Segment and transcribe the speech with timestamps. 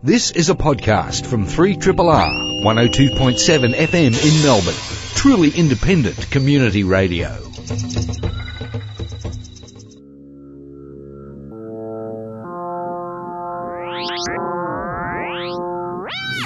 [0.00, 4.74] This is a podcast from 3RRR 102.7 FM in Melbourne.
[5.16, 7.36] Truly independent community radio.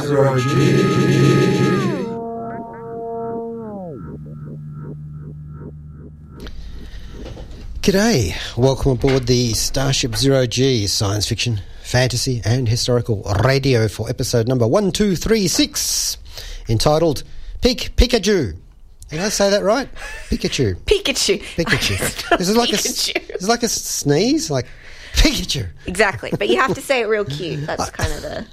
[0.00, 0.38] Zero.
[7.82, 11.60] G'day, welcome aboard the Starship Zero G science fiction,
[11.96, 16.16] fantasy, and historical radio for episode number 1236,
[16.70, 17.22] entitled
[17.60, 18.56] Peek Pikachu.
[19.10, 19.90] Did I say that right?
[20.30, 20.74] Pikachu.
[20.86, 21.38] Pikachu.
[21.56, 22.38] Pikachu.
[22.38, 23.36] This Is like a Pikachu.
[23.36, 24.50] is like a sneeze?
[24.50, 24.66] Like
[25.12, 25.68] Pikachu.
[25.86, 27.66] Exactly, but you have to say it real cute.
[27.66, 28.46] That's kind of the.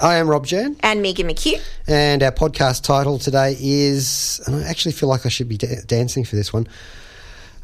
[0.00, 1.60] I am Rob Jan, And Megan McHugh.
[1.86, 5.82] and our podcast title today is, and I actually feel like I should be da-
[5.86, 6.66] dancing for this one,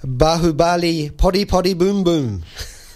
[0.04, 2.44] Bahubali Poddy Poddy Boom Boom.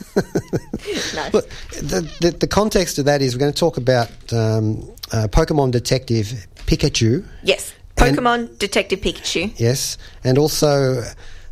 [1.33, 1.49] Look,
[1.81, 5.71] the, the, the context of that is we're going to talk about um, uh, Pokemon
[5.71, 9.53] Detective Pikachu, Yes, And- Pokemon Detective Pikachu.
[9.59, 11.03] yes, and also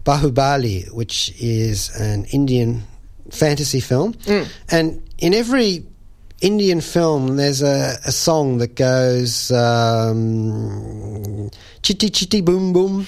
[0.04, 2.82] Bahubali, which is an Indian
[3.30, 4.14] fantasy film.
[4.70, 5.84] And in every
[6.40, 11.50] Indian film, there's a, a song that goes um,
[11.82, 13.06] chitty chitty boom boom.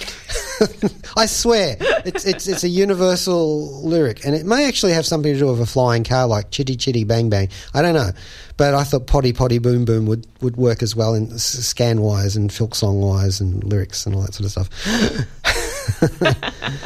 [1.16, 5.38] I swear, it's, it's it's a universal lyric, and it may actually have something to
[5.38, 7.48] do with a flying car, like chitty chitty bang bang.
[7.72, 8.10] I don't know,
[8.58, 12.36] but I thought potty potty boom boom would, would work as well in scan wise
[12.36, 14.68] and filk song wise and lyrics and all that sort of stuff.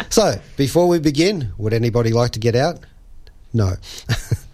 [0.12, 2.78] so, before we begin, would anybody like to get out?
[3.52, 3.72] No.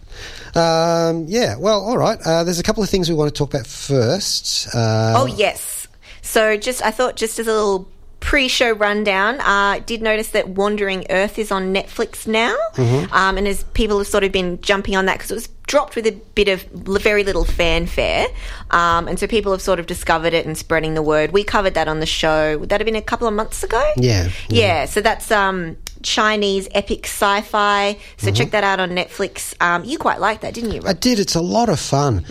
[0.55, 2.19] um, yeah, well, all right.
[2.25, 4.67] Uh, there's a couple of things we want to talk about first.
[4.73, 5.87] Uh, oh yes.
[6.21, 11.05] So just I thought just as a little pre-show rundown, uh, did notice that Wandering
[11.09, 13.13] Earth is on Netflix now, Mm-hmm.
[13.13, 15.95] um, and as people have sort of been jumping on that because it was dropped
[15.97, 16.61] with a bit of
[17.01, 18.27] very little fanfare,
[18.71, 21.31] um, and so people have sort of discovered it and spreading the word.
[21.31, 22.57] We covered that on the show.
[22.59, 23.83] Would that have been a couple of months ago?
[23.97, 24.85] Yeah, yeah.
[24.85, 27.93] so that's um, Chinese epic sci-fi.
[28.17, 28.35] So Mm-hmm.
[28.35, 29.53] check that out on Netflix.
[29.61, 30.81] Um, you quite liked that, didn't you?
[30.85, 31.19] I did.
[31.19, 32.23] It's a lot of fun.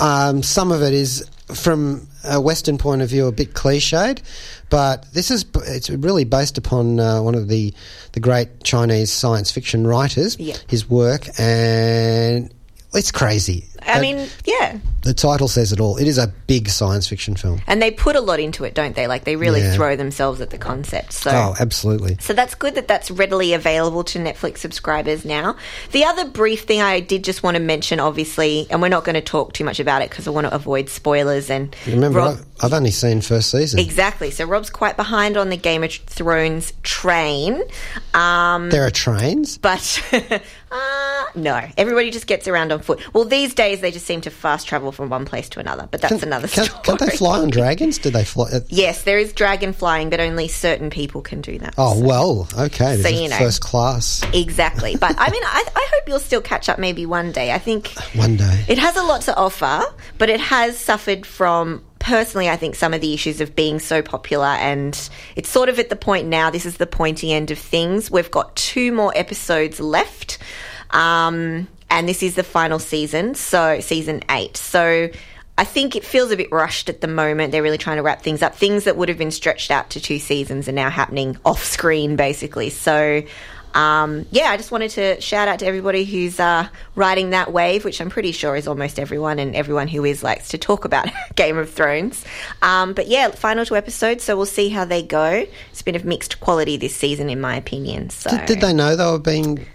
[0.00, 4.20] Um, some of it is, from a Western point of view, a bit cliched,
[4.68, 7.72] but this is it's really based upon uh, one of the
[8.12, 10.38] the great Chinese science fiction writers.
[10.38, 10.56] Yeah.
[10.68, 12.52] His work, and
[12.94, 13.64] it's crazy.
[13.86, 14.78] I mean, yeah.
[15.02, 15.96] the title says it all.
[15.96, 17.60] It is a big science fiction film.
[17.66, 19.06] And they put a lot into it, don't they?
[19.06, 19.74] Like they really Yeah.
[19.74, 21.12] throw themselves at the concept.
[21.12, 22.16] So Oh, absolutely.
[22.20, 25.56] so that's good that that's readily available to Netflix subscribers now.
[25.92, 29.14] The other brief thing I did just want to mention, obviously, and we're not going
[29.14, 31.50] to talk too much about it because I want to avoid spoilers.
[31.50, 33.78] And Remember, Rob- I've only seen first season.
[33.80, 34.30] exactly.
[34.30, 37.62] So Rob's quite behind on the Game of Thrones train.
[38.14, 39.56] Um, There are trains.
[39.58, 40.38] but uh,
[41.34, 43.00] no, everybody just gets around on foot.
[43.14, 45.88] Well, these days they just seem to fast travel from one place to another.
[45.90, 46.80] But that's another Can, story.
[46.84, 47.98] can't they fly on dragons?
[47.98, 48.50] Do they fly?
[48.52, 51.74] uh, Yes, there is dragon flying, but only certain people can do that.
[51.78, 53.00] Oh well, okay.
[53.02, 53.36] So, you know.
[53.38, 54.22] first class.
[54.32, 54.96] Exactly.
[54.96, 57.52] But I mean, I, I hope you'll still catch up maybe one day.
[57.52, 58.64] I think One day.
[58.68, 59.82] it has a lot to offer,
[60.18, 61.84] but it has suffered from.
[62.00, 64.98] Personally, I think some of the issues of being so popular, and
[65.36, 66.48] it's sort of at the point now.
[66.48, 68.10] This is the pointy end of things.
[68.10, 70.38] We've got two more episodes left,
[70.92, 74.56] um, and this is the final season, so season eight.
[74.56, 75.10] So
[75.60, 77.52] I think it feels a bit rushed at the moment.
[77.52, 78.54] They're really trying to wrap things up.
[78.54, 82.16] Things that would have been stretched out to two seasons are now happening off screen,
[82.16, 82.70] basically.
[82.70, 83.22] So,
[83.74, 87.84] um, yeah, I just wanted to shout out to everybody who's uh, riding that wave,
[87.84, 91.08] which I'm pretty sure is almost everyone, and everyone who is likes to talk about
[91.34, 92.24] Game of Thrones.
[92.62, 95.46] Um, but yeah, final two episodes, so we'll see how they go.
[95.72, 98.08] It's been of mixed quality this season, in my opinion.
[98.08, 99.66] So, Did, did they know they were being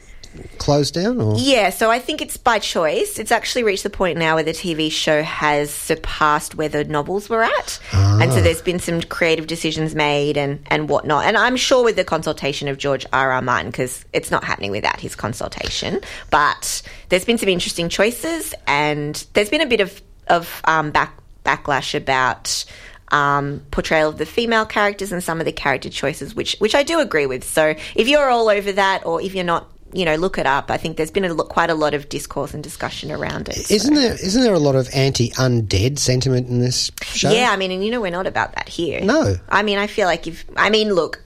[0.58, 1.22] closed down?
[1.22, 3.20] Or yeah, so I think it's by choice.
[3.20, 7.30] It's actually reached the point now where the TV show has surpassed where the novels
[7.30, 7.80] were at.
[7.94, 11.26] And so there's been some creative decisions made and, and whatnot.
[11.26, 13.32] And I'm sure with the consultation of George R.
[13.32, 13.42] R.
[13.42, 16.02] Martin, because it's not happening without his consultation.
[16.32, 21.18] But there's been some interesting choices, and there's been a bit of, of um, back,
[21.44, 22.66] backlash about
[23.10, 26.84] um, portrayal of the female characters and some of the character choices, which which I
[26.84, 27.44] do agree with.
[27.44, 30.70] So if you're all over that, or if you're not, you know, look it up.
[30.70, 33.56] I think there's been a, lo- quite a lot of discourse and discussion around it.
[33.66, 37.32] so- isn't there isn't there a lot of anti-undead sentiment in this show?
[37.32, 39.02] Yeah, I mean, and you know, we're not about that here.
[39.02, 39.36] No.
[39.50, 41.22] I mean, I feel like if I mean, look,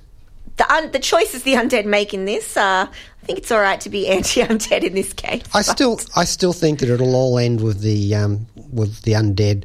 [0.57, 3.79] the un- the choices the undead make in this, uh, I think it's all right
[3.81, 5.43] to be anti-undead in this case.
[5.53, 9.13] I but- still I still think that it'll all end with the um, with the
[9.13, 9.63] undead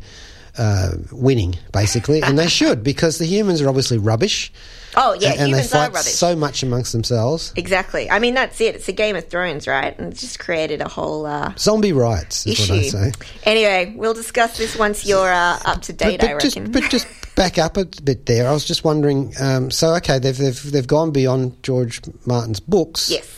[0.56, 4.52] uh, winning, basically, and they should because the humans are obviously rubbish.
[4.96, 6.12] Oh yeah, and they humans are fight rubbish.
[6.12, 7.52] so much amongst themselves.
[7.56, 8.10] exactly.
[8.10, 8.74] I mean, that's it.
[8.76, 9.98] It's a Game of Thrones, right?
[9.98, 12.90] And it's just created a whole uh, Zombie rights is what I issue.
[12.90, 13.12] say.
[13.44, 16.20] Anyway, we'll discuss this once you're uh, up to date.
[16.20, 16.72] but, I but just, reckon.
[16.72, 18.48] but just back up a bit there.
[18.48, 19.32] I was just wondering.
[19.40, 23.10] Um, so, okay, they've, they've they've gone beyond George Martin's books.
[23.10, 23.28] yes.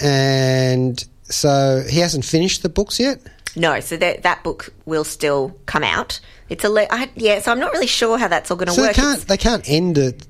[0.00, 3.20] and so he hasn't finished the books yet.
[3.56, 6.20] No, so that that book will still come out.
[6.48, 8.72] It's a le- I, yeah, so I'm not really sure how that's all going to
[8.74, 8.96] So they work.
[8.96, 10.26] can't It's- they can't end it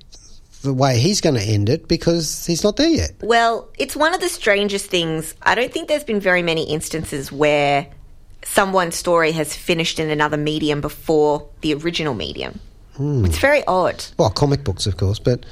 [0.62, 3.12] the way he's going to end it because he's not there yet.
[3.22, 5.34] Well, it's one of the strangest things.
[5.42, 7.86] I don't think there's been very many instances where
[8.44, 12.60] someone's story has finished in another medium before the original medium.
[12.94, 13.24] Hmm.
[13.24, 15.44] It's very odd, Well, comic books, of course, but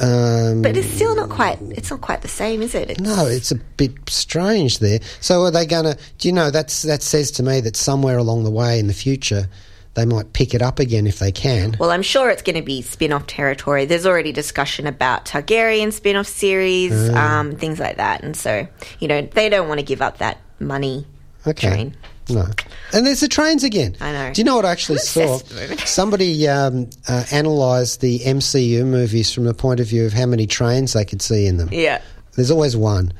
[0.00, 1.58] um, but it's still not quite.
[1.70, 2.90] It's not quite the same, is it?
[2.90, 4.98] It's, no, it's a bit strange there.
[5.20, 5.96] So are they going to?
[6.18, 8.94] Do you know that's that says to me that somewhere along the way in the
[8.94, 9.48] future
[9.94, 11.76] they might pick it up again if they can.
[11.78, 13.84] Well, I'm sure it's going to be spin-off territory.
[13.84, 17.40] There's already discussion about Targaryen spin-off series, Ah.
[17.40, 18.66] um, things like that, and so
[19.00, 21.06] you know they don't want to give up that money
[21.46, 21.68] Okay.
[21.68, 21.96] train.
[22.30, 22.46] No.
[22.94, 23.96] And there's the trains again.
[24.00, 24.32] I know.
[24.32, 25.34] Do you know what I actually saw?
[25.34, 25.80] obsessed with it.
[25.86, 30.46] Somebody um, uh, analysed the MCU movies from the point of view of how many
[30.46, 31.68] trains they could see in them.
[31.70, 32.00] Yeah.
[32.32, 33.12] There's always one.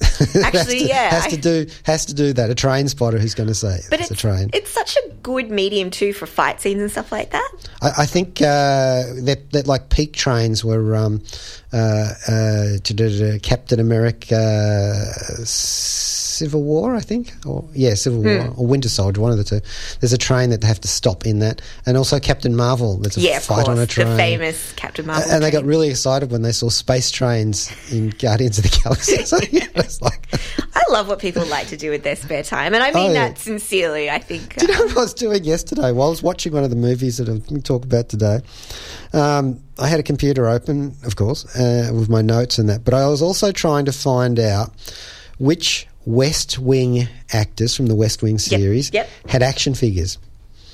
[0.44, 2.50] Actually, to- yeah, Has I- to do has to do that.
[2.50, 4.50] A train spotter who's going to say But it's, it's a train.
[4.52, 7.50] It's such a good medium too for fight scenes and stuff like that.
[7.82, 11.22] I, I think uh, that that like peak trains were um,
[11.72, 18.22] uh, uh, to do the Captain America uh, Civil War, I think, or yeah, Civil
[18.22, 18.60] War Hmm.
[18.60, 19.60] or Winter Soldier, one of the two.
[20.00, 22.96] There's a train that they have to stop in that, and also Captain Marvel.
[22.98, 24.08] There's a Yeah, fight course, on a train.
[24.10, 25.30] the famous Captain Marvel.
[25.30, 29.24] and they got really excited when they saw space trains in Guardians of the Galaxy.
[29.24, 30.26] so, yeah, it's like,
[30.74, 33.12] I love what people like to do with their spare time, and I mean Oh,
[33.14, 33.28] yeah.
[33.28, 34.08] that sincerely.
[34.08, 34.56] I think.
[34.56, 35.92] Do you know uh, what I was doing yesterday?
[35.92, 38.40] While I was watching one of the movies that we talk about today,
[39.12, 42.94] um, I had a computer open, of course, uh, with my notes and that, but
[42.94, 44.72] I was also trying to find out
[45.38, 49.08] which West Wing actors from the West Wing series yep.
[49.28, 50.18] had action figures.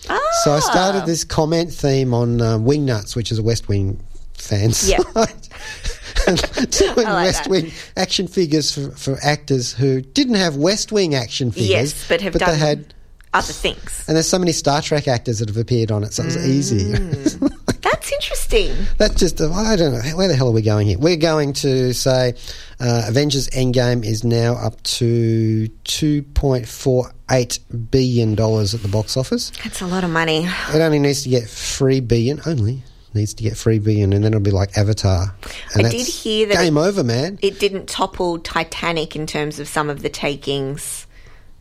[0.09, 0.21] Ah.
[0.45, 4.01] So I started this comment theme on um, Wing Nuts, which is a West Wing
[4.35, 4.99] fan Yeah.
[5.13, 5.49] site.
[6.27, 7.51] doing like West that.
[7.51, 12.21] Wing action figures for, for actors who didn't have West Wing action figures, yes, but
[12.21, 12.95] have but done they had
[13.35, 14.05] other things.
[14.07, 16.47] and there's so many Star Trek actors that have appeared on it, so it was
[16.49, 16.95] easy.
[18.15, 18.73] Interesting.
[18.99, 20.99] That's just, I don't know, where the hell are we going here?
[20.99, 22.35] We're going to say
[22.81, 29.51] uh, Avengers Endgame is now up to $2.48 billion at the box office.
[29.63, 30.45] That's a lot of money.
[30.45, 32.83] It only needs to get 3 billion, only
[33.15, 35.35] needs to get 3 billion, and then it'll be like Avatar.
[35.75, 37.39] And I did hear that Game over, man.
[37.43, 41.07] It didn't topple Titanic in terms of some of the takings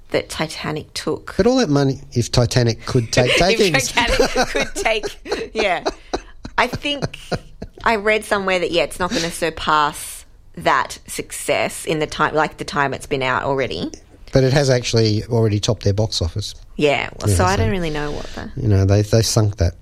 [0.09, 1.35] that Titanic took.
[1.37, 3.91] But all that money, if Titanic could take if takings.
[3.91, 5.83] Titanic could take, yeah.
[6.57, 7.19] I think
[7.83, 12.33] I read somewhere that yeah, it's not going to surpass that success in the time,
[12.35, 13.91] like the time it's been out already.
[14.31, 16.55] But it has actually already topped their box office.
[16.75, 18.51] Yeah, well, so Yeah, I so- don't really know what the.
[18.55, 19.73] You know, they they sunk that.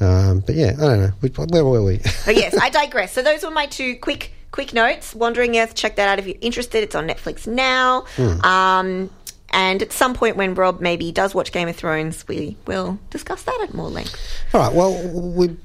[0.00, 1.12] Um, but yeah, I don't know.
[1.22, 2.00] We- Where were we?
[2.26, 3.12] Yes, I digress.
[3.12, 5.14] So those were my two quick quick notes.
[5.14, 6.82] Wandering Earth, check that out if you're interested.
[6.82, 8.02] It's on Netflix now.
[8.16, 8.40] Hmm.
[8.44, 9.10] Um,
[9.50, 13.42] and at some point when Rob maybe does watch Game of Thrones, we will discuss
[13.44, 14.14] that at more length.
[14.52, 14.74] All right.
[14.74, 15.56] Well, we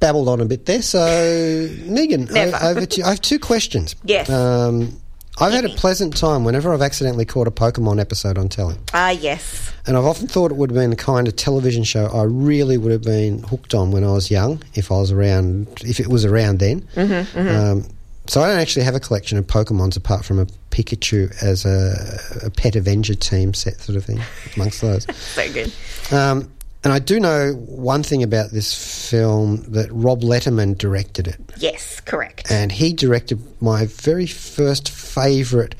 [0.00, 0.82] babbled on a bit there.
[0.82, 2.56] So, Megan, Never.
[2.62, 3.04] over to you.
[3.04, 3.94] I have two questions.
[4.04, 4.28] Yes.
[4.30, 5.00] Um,
[5.38, 8.76] I've had a pleasant time whenever I've accidentally caught a Pokemon episode on telly.
[8.92, 9.72] Ah, yes.
[9.86, 12.76] And I've often thought it would have been the kind of television show I really
[12.76, 16.08] would have been hooked on when I was young, if I was around, if it
[16.08, 16.82] was around then.
[16.94, 17.86] Mm-hmm, Um,
[18.26, 22.46] so I don't actually have a collection of Pokemons apart from a Pikachu as a,
[22.46, 24.20] a pet Avenger team set sort of thing,
[24.56, 25.06] amongst those.
[25.14, 25.72] So good.
[26.12, 26.52] Um,
[26.84, 32.00] and I do know one thing about this film that Rob Letterman directed it, Yes,
[32.00, 32.50] correct.
[32.50, 35.74] and he directed my very first favourite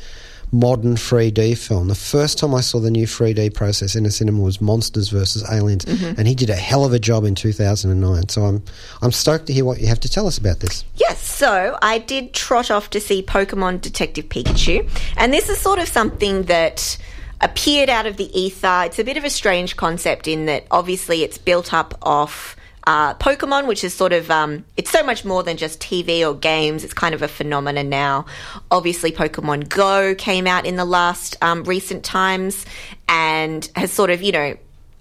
[0.53, 1.87] modern 3D film.
[1.87, 5.49] The first time I saw the new 3D process in a cinema was Monsters vs
[5.49, 6.19] Aliens, mm-hmm.
[6.19, 8.29] and he did a hell of a job in 2009.
[8.29, 8.63] So I'm
[9.01, 10.85] I'm stoked to hear what you have to tell us about this.
[10.97, 15.79] Yes, so I did trot off to see Pokemon Detective Pikachu, and this is sort
[15.79, 16.99] of something that
[17.41, 18.83] appeared out of the ether.
[18.87, 22.57] It's a bit of a strange concept in that obviously it's built up off
[22.87, 26.35] uh, Pokemon, which is sort of um, it's so much more than just TV or
[26.35, 26.83] games.
[26.83, 28.27] It's kind of a phenomenon now.
[28.71, 32.65] Obviously, Pokemon Go came out in the last um, recent times
[33.09, 34.57] and has sort of you know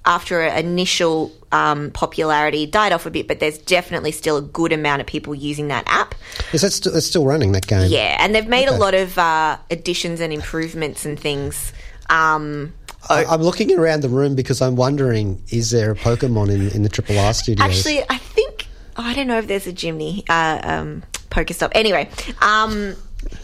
[0.05, 5.01] after initial um, popularity died off a bit, but there's definitely still a good amount
[5.01, 6.15] of people using that app.
[6.53, 7.89] Is that st- it's still running that game?
[7.89, 11.73] Yeah, and they've made a lot of uh, additions and improvements and things.
[12.09, 12.73] Um,
[13.09, 16.83] I, I'm looking around the room because I'm wondering: is there a Pokemon in in
[16.83, 17.67] the Triple R studios?
[17.67, 21.71] Actually, I think oh, I don't know if there's a Jimny uh, um, Pokestop.
[21.73, 22.09] Anyway,
[22.41, 22.95] um,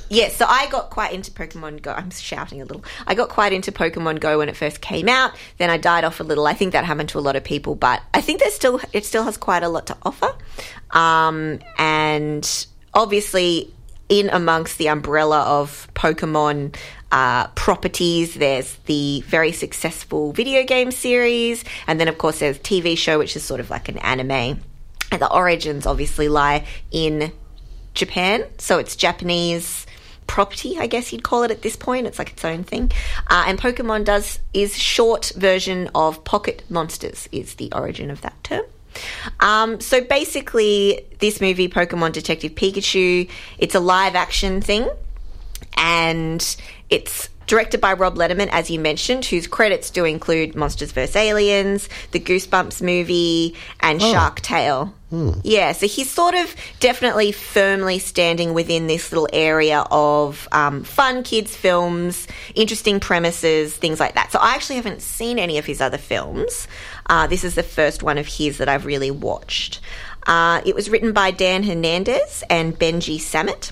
[0.10, 1.92] yeah, so I got quite into Pokemon Go.
[1.92, 2.84] I'm shouting a little.
[3.08, 5.32] I got quite into Pokemon Go when it first came out.
[5.58, 6.48] Then I died off a little.
[6.48, 9.06] I think that happened to a lot of people, but I think there's still it
[9.06, 10.34] still has quite a lot to offer.
[10.92, 13.74] Um, and obviously,
[14.10, 16.76] in amongst the umbrella of Pokemon
[17.12, 22.98] uh, properties, there's the very successful video game series, and then of course there's TV
[22.98, 24.62] show, which is sort of like an anime.
[25.12, 27.32] And the origins obviously lie in
[27.94, 29.86] Japan, so it's Japanese
[30.28, 32.08] property, I guess you'd call it at this point.
[32.08, 32.92] It's like its own thing.
[33.28, 38.44] Uh, and Pokemon does is short version of Pocket Monsters is the origin of that
[38.44, 38.64] term.
[39.40, 44.90] Um, so basically, this movie, Pokemon Detective Pikachu, it's a live action thing,
[45.78, 46.56] and
[46.90, 51.16] it's directed by Rob Letterman, as you mentioned, whose credits do include Monsters vs.
[51.16, 54.94] Aliens, the Goosebumps movie, and Shark Tale.
[55.44, 61.24] Yeah, so he's sort of definitely firmly standing within this little area of um, fun
[61.24, 64.32] kids' films, interesting premises, things like that.
[64.32, 66.68] So I actually haven't seen any of his other films.
[67.06, 69.80] Uh, this is the first one of his that I've really watched.
[70.28, 73.72] Uh, it was written by Dan Hernandez and Benji Samit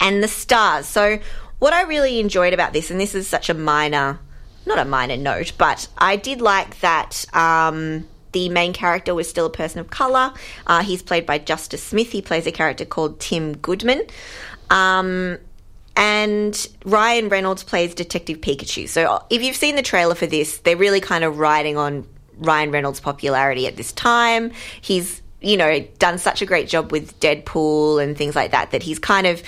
[0.00, 0.86] and the stars.
[0.86, 1.18] So,
[1.58, 4.18] what I really enjoyed about this, and this is such a minor,
[4.66, 9.46] not a minor note, but I did like that um, the main character was still
[9.46, 10.32] a person of colour.
[10.66, 12.12] Uh, he's played by Justice Smith.
[12.12, 14.02] He plays a character called Tim Goodman.
[14.68, 15.38] Um,
[15.96, 18.88] and Ryan Reynolds plays Detective Pikachu.
[18.88, 22.70] So if you've seen the trailer for this, they're really kind of riding on Ryan
[22.70, 24.52] Reynolds' popularity at this time.
[24.82, 28.82] He's, you know, done such a great job with Deadpool and things like that that
[28.82, 29.42] he's kind of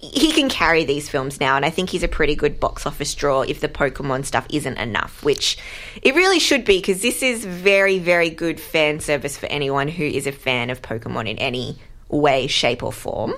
[0.00, 3.14] he can carry these films now, and I think he's a pretty good box office
[3.14, 5.58] draw if the Pokemon stuff isn't enough, which
[6.02, 10.04] it really should be because this is very, very good fan service for anyone who
[10.04, 11.78] is a fan of Pokemon in any
[12.08, 13.34] way, shape, or form.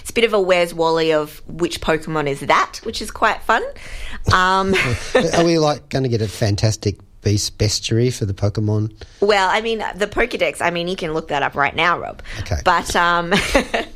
[0.00, 3.42] It's a bit of a Where's Wally of which Pokemon is that, which is quite
[3.42, 3.62] fun.
[4.32, 4.74] Um,
[5.36, 8.94] Are we like going to get a fantastic beast bestiary for the Pokemon?
[9.20, 12.22] Well, I mean, the Pokedex, I mean, you can look that up right now, Rob.
[12.40, 12.58] Okay.
[12.64, 13.32] But um,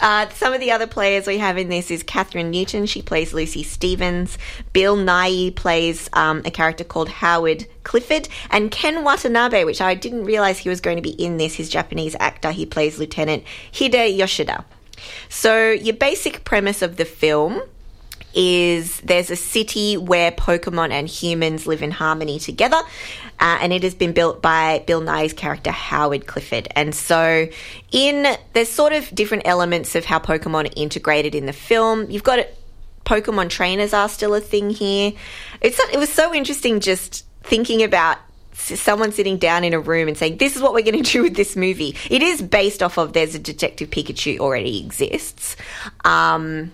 [0.00, 2.86] uh, some of the other players we have in this is Kathryn Newton.
[2.86, 4.38] She plays Lucy Stevens.
[4.72, 8.28] Bill Nighy plays um, a character called Howard Clifford.
[8.50, 11.68] And Ken Watanabe, which I didn't realize he was going to be in this, his
[11.68, 14.64] Japanese actor, he plays Lieutenant Hide Yoshida.
[15.28, 17.62] So, your basic premise of the film
[18.36, 22.76] is there's a city where Pokemon and humans live in harmony together,
[23.40, 26.68] uh, and it has been built by Bill Nighy's character Howard Clifford.
[26.76, 27.48] And so,
[27.90, 32.10] in there's sort of different elements of how Pokemon are integrated in the film.
[32.10, 32.46] You've got
[33.06, 35.12] Pokemon trainers are still a thing here.
[35.60, 38.18] It's it was so interesting just thinking about
[38.52, 41.22] someone sitting down in a room and saying, This is what we're going to do
[41.22, 41.96] with this movie.
[42.10, 45.56] It is based off of There's a Detective Pikachu already exists.
[46.04, 46.72] Um,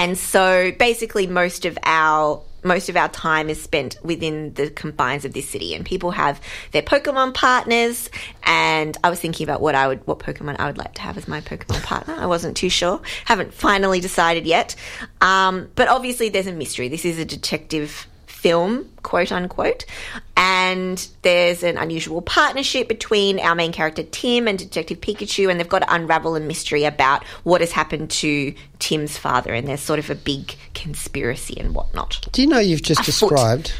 [0.00, 5.26] and so basically most of our most of our time is spent within the confines
[5.26, 5.74] of this city.
[5.74, 6.40] And people have
[6.72, 8.08] their pokemon partners.
[8.42, 11.18] And i was thinking about what i would what pokemon i would like to have
[11.18, 12.14] as my pokemon partner.
[12.14, 13.02] I wasn't too sure.
[13.26, 14.74] Haven't finally decided yet.
[15.20, 16.88] Um, but obviously there's a mystery.
[16.88, 18.06] This is a detective
[18.40, 19.84] film, quote unquote.
[20.36, 25.68] And there's an unusual partnership between our main character Tim and Detective Pikachu, and they've
[25.68, 29.52] got to unravel a mystery about what has happened to Tim's father.
[29.52, 32.26] And there's sort of a big conspiracy and whatnot.
[32.32, 33.72] Do you know you've just described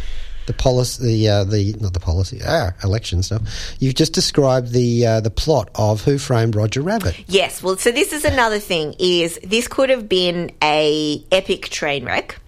[0.46, 3.42] the policy, the uh, the not the policy, ah, election stuff.
[3.78, 7.16] You've just described the uh, the plot of Who Framed Roger Rabbit.
[7.28, 12.04] Yes, well, so this is another thing: is this could have been a epic train
[12.04, 12.38] wreck,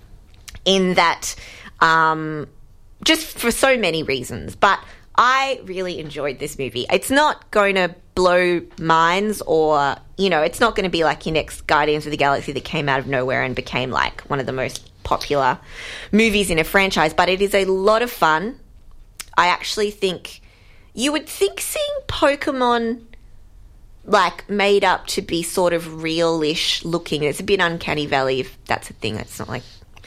[0.64, 1.34] in that,
[1.82, 2.48] um,
[3.04, 4.56] just for so many reasons.
[4.56, 4.82] But
[5.14, 6.86] I really enjoyed this movie.
[6.90, 11.26] It's not going to blow minds, or you know, it's not going to be like
[11.26, 14.40] your next Guardians of the Galaxy that came out of nowhere and became like one
[14.40, 15.58] of the most popular
[16.12, 17.12] movies in a franchise.
[17.12, 18.58] But it is a lot of fun.
[19.36, 20.40] I actually think
[20.94, 23.02] you would think seeing Pokemon
[24.04, 27.22] like made up to be sort of realish looking.
[27.22, 29.16] It's a bit uncanny valley if that's a thing.
[29.16, 29.62] It's not like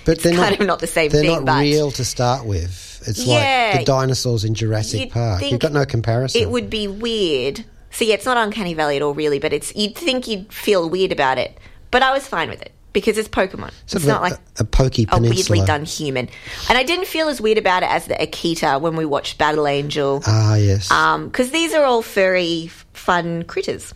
[0.05, 3.03] But they're kind not, of not the same They're thing, not real to start with.
[3.07, 3.71] It's Yeah.
[3.73, 5.41] like the dinosaurs in Jurassic Park.
[5.41, 6.41] You've got no comparison.
[6.41, 7.65] it would be weird.
[7.91, 9.39] So yeah, it's not uncanny valley at all, really.
[9.39, 11.57] But it's you'd think you'd feel weird about it,
[11.91, 13.71] but I was fine with it because it's Pokemon.
[13.85, 16.29] Sort it's not a, like a, pokey a weirdly done human,
[16.69, 19.67] and I didn't feel as weird about it as the Alita when we watched Battle
[19.67, 20.21] Angel.
[20.27, 20.89] Ah, yes.
[21.25, 23.93] because these are all furry, fun critters.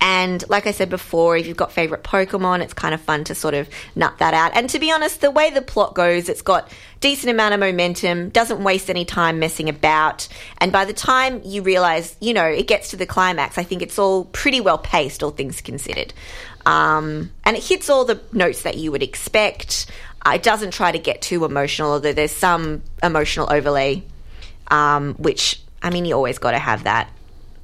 [0.00, 3.34] And like I said before, if you've got favorite Pokemon, it's kind of fun to
[3.34, 4.52] sort of nut that out.
[4.54, 8.28] And to be honest, the way the plot goes, it's got decent amount of momentum,
[8.30, 10.28] doesn't waste any time messing about.
[10.58, 13.82] And by the time you realize, you know, it gets to the climax, I think
[13.82, 16.14] it's all pretty well paced, all things considered.
[16.64, 19.86] Um, and it hits all the notes that you would expect.
[20.24, 24.02] Uh, it doesn't try to get too emotional, although there's some emotional overlay,
[24.70, 27.10] um, which I mean, you always got to have that.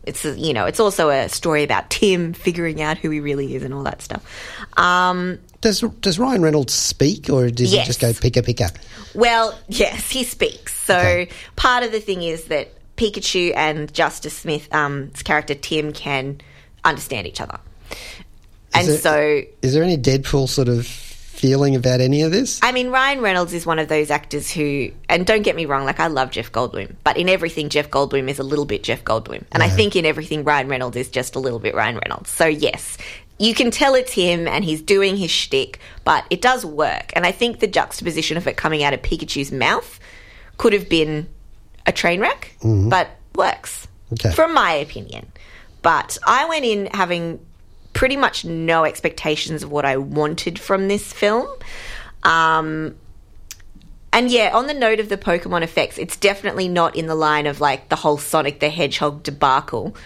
[0.07, 3.63] It's you know, it's also a story about Tim figuring out who he really is
[3.63, 4.23] and all that stuff.
[4.79, 7.83] Um, Does Does Ryan Reynolds speak, or does Yes.
[7.83, 8.75] he just go pika pika?
[9.15, 10.75] well, yes, he speaks.
[10.85, 11.29] So Okay.
[11.57, 16.41] part of the thing is that Pikachu and Justice Smith's um, character Tim can
[16.85, 17.59] understand each other,
[18.75, 20.87] and there- so Is there any Deadpool sort of
[21.45, 22.59] feeling about any of this?
[22.63, 25.85] I mean, Ryan Reynolds is one of those actors who, and don't get me wrong,
[25.85, 29.05] like I love Jeff Goldblum, but in everything, Jeff Goldblum is a little bit Jeff
[29.05, 29.45] Goldblum.
[29.53, 32.31] And I think in everything, Ryan Reynolds is just a little bit Ryan Reynolds.
[32.31, 32.97] So, yes,
[33.39, 37.13] you can tell it's him and he's doing his shtick, but it does work.
[37.15, 40.01] And I think the juxtaposition of it coming out of Pikachu's mouth
[40.57, 41.29] could have been
[41.85, 42.89] a train wreck, mm-hmm.
[42.89, 44.31] but works, Okay.
[44.31, 45.31] from my opinion.
[45.83, 47.45] But I went in having
[48.05, 51.49] pretty much no expectations of what I wanted from this film.
[52.23, 52.97] Um,
[54.13, 57.47] and yeah, on the note of the Pokemon effects, it's definitely not in the line
[57.47, 59.97] of like the whole Sonic the Hedgehog debacle.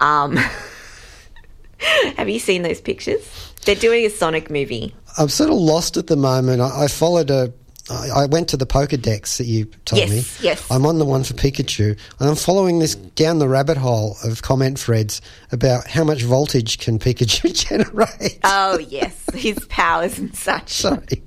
[0.00, 0.36] Um,
[2.18, 3.54] have you seen those pictures?
[3.64, 4.94] They're doing a Sonic movie.
[5.16, 6.60] I'm sort of lost at the moment.
[6.60, 7.54] I, I followed a.
[7.88, 10.46] I went to the Pokedex that you told Yes, me.
[10.48, 10.66] yes.
[10.70, 14.42] I'm on the one for Pikachu, and I'm following this down the rabbit hole of
[14.42, 15.20] comment threads
[15.52, 18.40] about how much voltage can Pikachu generate.
[18.42, 20.68] Oh yes, his powers and such.
[20.72, 21.22] Sorry.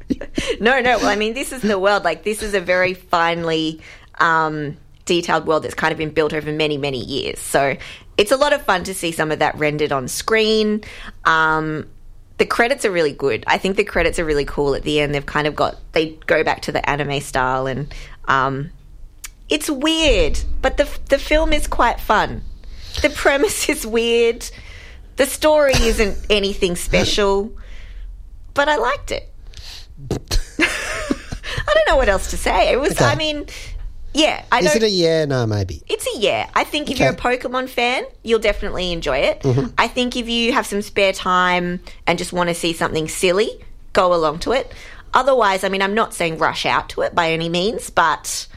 [0.60, 0.98] no, no.
[0.98, 2.04] Well, I mean, this is the world.
[2.04, 3.80] Like, this is a very finely
[4.20, 4.76] um,
[5.06, 7.40] detailed world that's kind of been built over many, many years.
[7.40, 7.78] So
[8.18, 10.84] it's a lot of fun to see some of that rendered on screen.
[11.24, 11.88] Um,
[12.40, 13.44] the credits are really good.
[13.46, 15.14] I think the credits are really cool at the end.
[15.14, 17.94] They've kind of got they go back to the anime style, and
[18.28, 18.72] um,
[19.50, 22.42] it's weird, but the the film is quite fun.
[23.02, 24.50] The premise is weird.
[25.18, 27.52] The story isn't anything special,
[28.54, 29.30] but I liked it.
[30.60, 32.72] I don't know what else to say.
[32.72, 33.04] It was, Okay.
[33.04, 33.46] I mean,
[34.20, 35.26] yeah, I Is it a yeah?
[35.26, 35.82] No, maybe.
[35.88, 36.50] It's a yeah.
[36.54, 39.42] I think if you're a Pokemon fan, you'll definitely enjoy it.
[39.42, 39.68] Mm-hmm.
[39.78, 43.50] I think if you have some spare time and just want to see something silly,
[43.94, 44.72] go along to it.
[45.14, 48.48] Otherwise, I mean, I'm not saying rush out to it by any means, but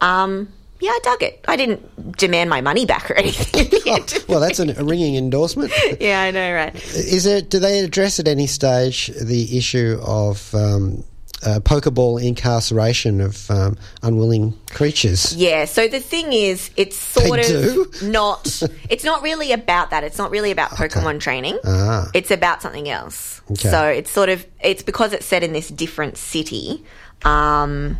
[0.00, 0.48] um,
[0.80, 1.44] yeah, I dug it.
[1.48, 3.66] I didn't demand my money back or anything.
[4.28, 5.72] Well, that's an, a ringing endorsement.
[6.00, 6.74] yeah, I know, right?
[6.74, 7.48] Is it?
[7.48, 11.04] Do they address at any stage the issue of um,
[11.44, 15.34] uh, Pokeball incarceration of um, unwilling creatures?
[15.36, 17.62] Yeah, so the thing is, it's sort They of
[18.00, 18.08] do?
[18.08, 18.62] not.
[18.90, 20.02] It's not really about that.
[20.04, 21.58] It's not really about Pokemon training.
[21.64, 22.08] Ah.
[22.14, 23.42] It's about something else.
[23.50, 23.68] Okay.
[23.70, 26.84] So it's sort of it's because it's set in this different city.
[27.24, 27.98] Um,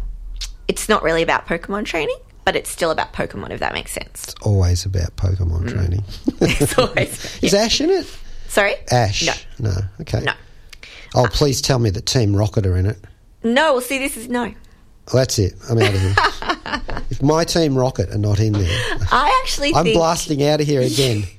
[0.69, 3.51] it's not really about Pokemon training, but it's still about Pokemon.
[3.51, 4.25] If that makes sense.
[4.25, 5.71] It's always about Pokemon Mm.
[5.71, 6.05] training.
[6.41, 8.07] It's always Is Ash in it?
[8.49, 8.75] sorry.
[8.91, 9.27] Ash.
[9.27, 9.71] No.
[9.71, 9.77] No.
[10.01, 10.21] Okay.
[10.23, 10.33] No.
[11.15, 12.99] Oh, please tell me that Team Rocket are in it.
[13.55, 14.45] No, well, see, this is no.
[14.45, 14.55] Well,
[15.23, 15.55] that's it.
[15.71, 16.15] I'm out of here.
[17.11, 18.79] if my Team Rocket are not in there,
[19.13, 21.25] I actually I'm think blasting out of here again.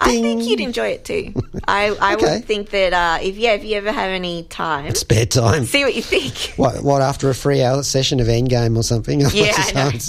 [0.00, 1.32] I think you'd enjoy it too.
[1.68, 2.36] I I Okay.
[2.36, 5.64] would think that uh, if yeah, if you ever have any time, Spare time.
[5.66, 6.54] see what you think.
[6.56, 9.20] What, what after a free hour session of Endgame or something?
[9.20, 10.00] Yeah, I.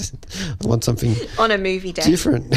[0.61, 2.03] I want something on a movie day.
[2.03, 2.55] different.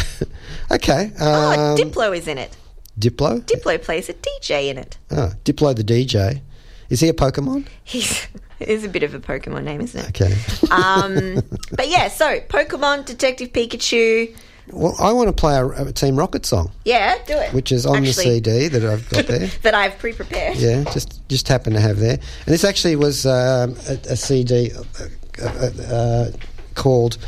[0.71, 1.13] okay.
[1.21, 2.57] Oh, Um, Diplo is in it.
[2.99, 3.43] Diplo?
[3.43, 4.97] Diplo plays a DJ in it.
[5.11, 6.41] Ah, Diplo the DJ.
[6.89, 7.67] Is he a Pokemon?
[7.85, 8.27] He's
[8.61, 10.09] is a bit of a Pokemon name, isn't it?
[10.21, 10.35] Okay.
[10.71, 11.43] Um,
[11.73, 14.35] but yeah, so Pokemon, Detective Pikachu.
[14.73, 17.53] well, I want to play a, a Team Rocket song, Yeah, do it.
[17.53, 19.47] which is on the CD that I've got there.
[19.63, 20.57] that I've pre-prepared.
[20.57, 22.15] Yeah, just just happened to have there.
[22.15, 26.31] And this actually was um, a, a CD uh, uh, uh,
[26.75, 27.19] called.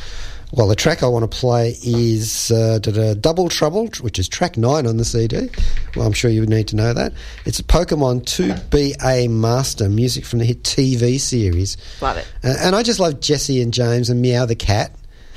[0.53, 2.79] Well, the track I want to play is uh,
[3.21, 5.51] Double Trouble, which is track nine on the CD.
[5.95, 7.13] Well, I'm sure you would need to know that.
[7.45, 11.77] It's a Pokemon 2BA Master, music from the hit TV series.
[12.01, 12.27] Love it.
[12.43, 14.91] Uh, and I just love Jesse and James and Meowth the Cat.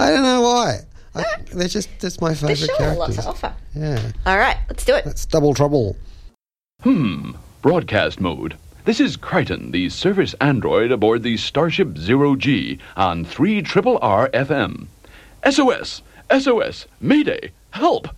[0.00, 0.80] I don't know why.
[1.14, 3.24] I, they're just, that's my There's favourite sure a lot characters.
[3.24, 3.54] to offer.
[3.76, 5.04] Yeah, All right, let's do it.
[5.04, 5.96] that's Double Trouble.
[6.82, 7.32] Hmm.
[7.62, 8.56] Broadcast mode.
[8.88, 14.30] This is Crichton, the service android aboard the Starship Zero G on 3 Triple R
[14.30, 14.86] FM.
[15.46, 16.00] SOS!
[16.30, 16.86] SOS!
[16.98, 17.52] Mayday!
[17.72, 18.08] Help!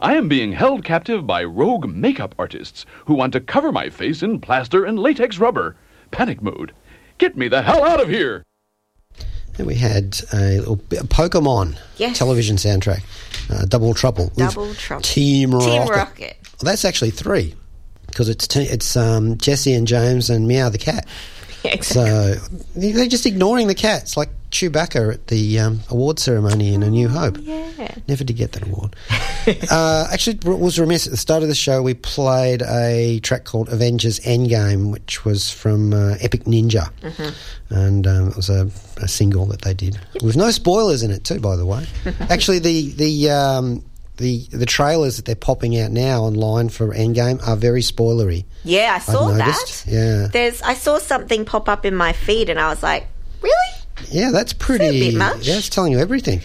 [0.00, 4.20] I am being held captive by rogue makeup artists who want to cover my face
[4.20, 5.76] in plaster and latex rubber.
[6.10, 6.72] Panic mode.
[7.18, 8.42] Get me the hell out of here!
[9.56, 12.18] Then we had a little bit of Pokemon Yes.
[12.18, 13.04] television soundtrack,
[13.48, 14.32] uh, Double Trouble.
[14.34, 15.02] with Double Trouble.
[15.02, 15.66] Team Rocket.
[15.70, 16.36] Team Rocket.
[16.42, 17.54] Well, that's actually three
[18.16, 21.06] because it's te- it's um, Jesse and James and Meowth the cat.
[21.64, 22.34] Yeah, exactly.
[22.36, 26.90] So they're just ignoring the cats, like Chewbacca at the um, award ceremony in A
[26.90, 27.38] New Hope.
[27.40, 27.92] yeah.
[28.06, 28.94] Never did get that award.
[29.72, 31.82] uh, actually, it was remiss at the start of the show.
[31.82, 36.90] We played a track called Avengers Endgame, which was from uh, Epic Ninja,
[37.70, 41.24] and um, it was a, a single that they did with no spoilers in it
[41.24, 41.40] too.
[41.40, 41.84] By the way,
[42.30, 43.82] actually, the the um,
[44.16, 48.44] the the trailers that they're popping out now online for Endgame are very spoilery.
[48.64, 49.84] Yeah, I saw that.
[49.86, 50.28] yeah.
[50.32, 53.06] There's I saw something pop up in my feed and I was like,
[53.42, 53.54] Really?
[54.10, 55.14] Yeah, that's pretty.
[55.16, 55.46] much.
[55.46, 56.40] Yeah, it's telling you everything.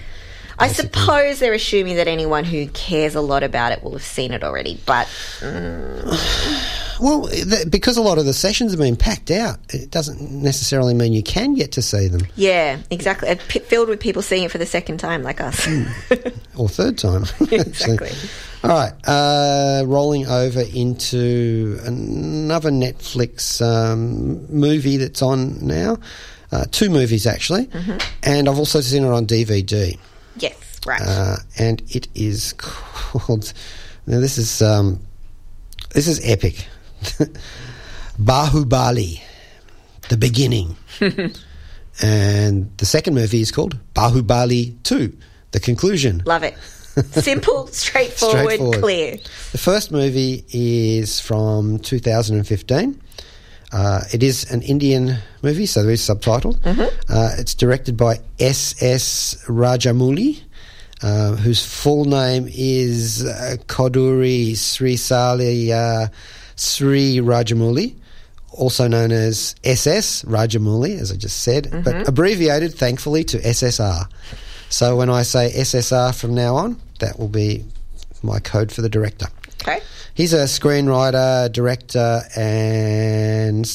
[0.60, 4.32] I suppose they're assuming that anyone who cares a lot about it will have seen
[4.32, 5.08] it already, but
[5.40, 6.98] mm.
[7.02, 10.94] Well, th- because a lot of the sessions have been packed out, it doesn't necessarily
[10.94, 12.28] mean you can get to see them.
[12.36, 13.34] yeah, exactly.
[13.48, 15.66] P- filled with people seeing it for the second time, like us.
[15.66, 15.84] Hmm.
[16.56, 17.26] or third time.
[17.52, 18.12] Exactly.
[18.64, 25.98] All right, uh, rolling over into another Netflix um, movie that's on now.
[26.52, 27.98] Uh, two movies actually, Mm-hmm.
[28.24, 29.98] and I've also seen it on DVD.
[30.38, 30.54] yes,
[30.86, 31.02] right.
[31.02, 33.52] Uh, and it is called.
[34.06, 35.00] Now this is um,
[35.94, 36.68] this is epic.
[38.20, 39.22] Bahubali,
[40.10, 40.76] the beginning,
[42.02, 45.18] and the second movie is called Bahubali Two,
[45.52, 46.24] the conclusion.
[46.26, 46.56] Love it.
[47.12, 48.80] Simple, straightforward, Straightforward.
[48.82, 49.18] clear.
[49.54, 53.02] The first movie is from 2015.
[53.72, 56.60] Uh, it is an Indian movie, so there is subtitled.
[57.10, 59.46] Uh, it's directed by S.S.
[59.48, 60.42] Rajamouli,
[61.02, 66.08] uh, whose full name is uh, Koduri Sri uh,
[66.58, 67.96] Sri Rajamouli,
[68.52, 70.24] also known as S.S.
[70.26, 74.08] Rajamouli, as I just said, but abbreviated, thankfully, to SSR.
[74.72, 77.66] So when I say SSR from now on, that will be
[78.24, 79.28] my code for the director.
[79.62, 79.82] Okay.
[80.14, 83.70] He's a screenwriter, director, and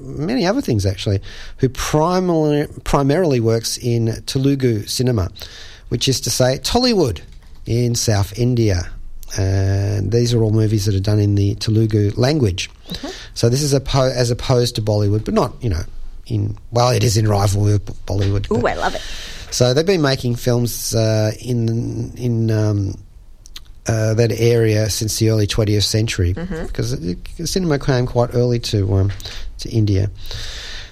[0.00, 1.20] many other things actually,
[1.58, 5.30] who primarily, primarily works in Telugu cinema,
[5.88, 7.20] which is to say Tollywood
[7.64, 8.90] in South India.
[9.38, 12.70] And these are all movies that are done in the Telugu language.
[12.88, 13.08] Mm-hmm.
[13.34, 15.84] So this is oppo- as opposed to Bollywood, but not, you know,
[16.26, 18.50] in, well, it is in rivalry with Bollywood.
[18.50, 19.02] Ooh, I love it.
[19.54, 22.94] So they've been making films uh, in in um,
[23.86, 26.32] uh, that area since the early 20th century
[26.66, 29.12] because it- cinema came quite early to um,
[29.58, 30.10] to India.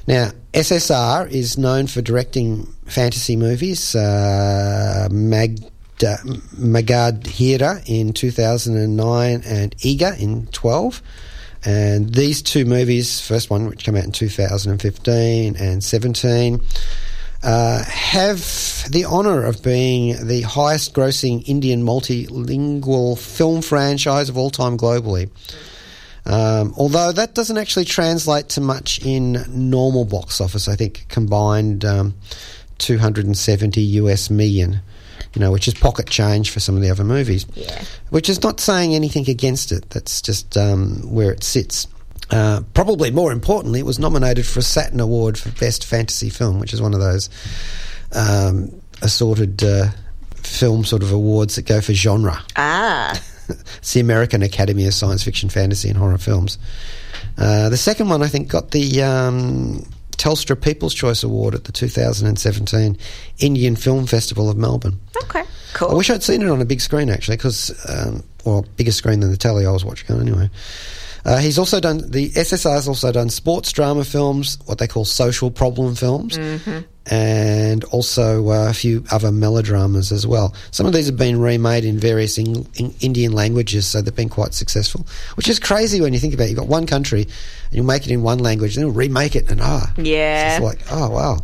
[0.06, 3.96] Now SSR is known for directing fantasy movies.
[3.96, 6.18] Uh, Magda,
[6.56, 11.02] Magadheera in 2009 and Eega in 12.
[11.64, 16.60] And these two movies, first one which came out in 2015 and 17,
[17.42, 18.38] uh, have
[18.90, 25.30] the honour of being the highest grossing Indian multilingual film franchise of all time globally.
[26.24, 31.84] Um, although that doesn't actually translate to much in normal box office, I think combined
[31.84, 32.14] um,
[32.78, 34.80] 270 US million,
[35.34, 37.46] you know, which is pocket change for some of the other movies.
[37.54, 37.84] Yeah.
[38.10, 39.90] Which is not saying anything against it.
[39.90, 41.88] That's just um, where it sits.
[42.32, 46.58] Uh, probably more importantly, it was nominated for a Saturn Award for Best Fantasy Film,
[46.58, 47.28] which is one of those
[48.12, 49.88] um, assorted uh,
[50.36, 52.42] film sort of awards that go for genre.
[52.56, 53.20] Ah,
[53.78, 56.58] It's the American Academy of Science Fiction, Fantasy, and Horror Films.
[57.36, 61.72] Uh, the second one, I think, got the um, Telstra People's Choice Award at the
[61.72, 62.96] 2017
[63.40, 64.98] Indian Film Festival of Melbourne.
[65.24, 65.42] okay.
[65.74, 65.90] Cool.
[65.90, 69.20] I wish I'd seen it on a big screen actually, because um, or bigger screen
[69.20, 70.48] than the telly I was watching on anyway.
[71.24, 75.04] Uh, he's also done the SSR has also done sports drama films, what they call
[75.04, 76.36] social problem films,
[77.06, 80.54] and also uh, a few other melodramas as well.
[80.70, 84.28] Some of these have been remade in various in, in Indian languages, so they've been
[84.28, 85.06] quite successful.
[85.36, 86.50] Which is crazy when you think about it.
[86.50, 89.60] You've got one country, and you make it in one language, then remake it, and
[89.62, 90.56] ah, Yeah.
[90.56, 91.38] it's like oh wow.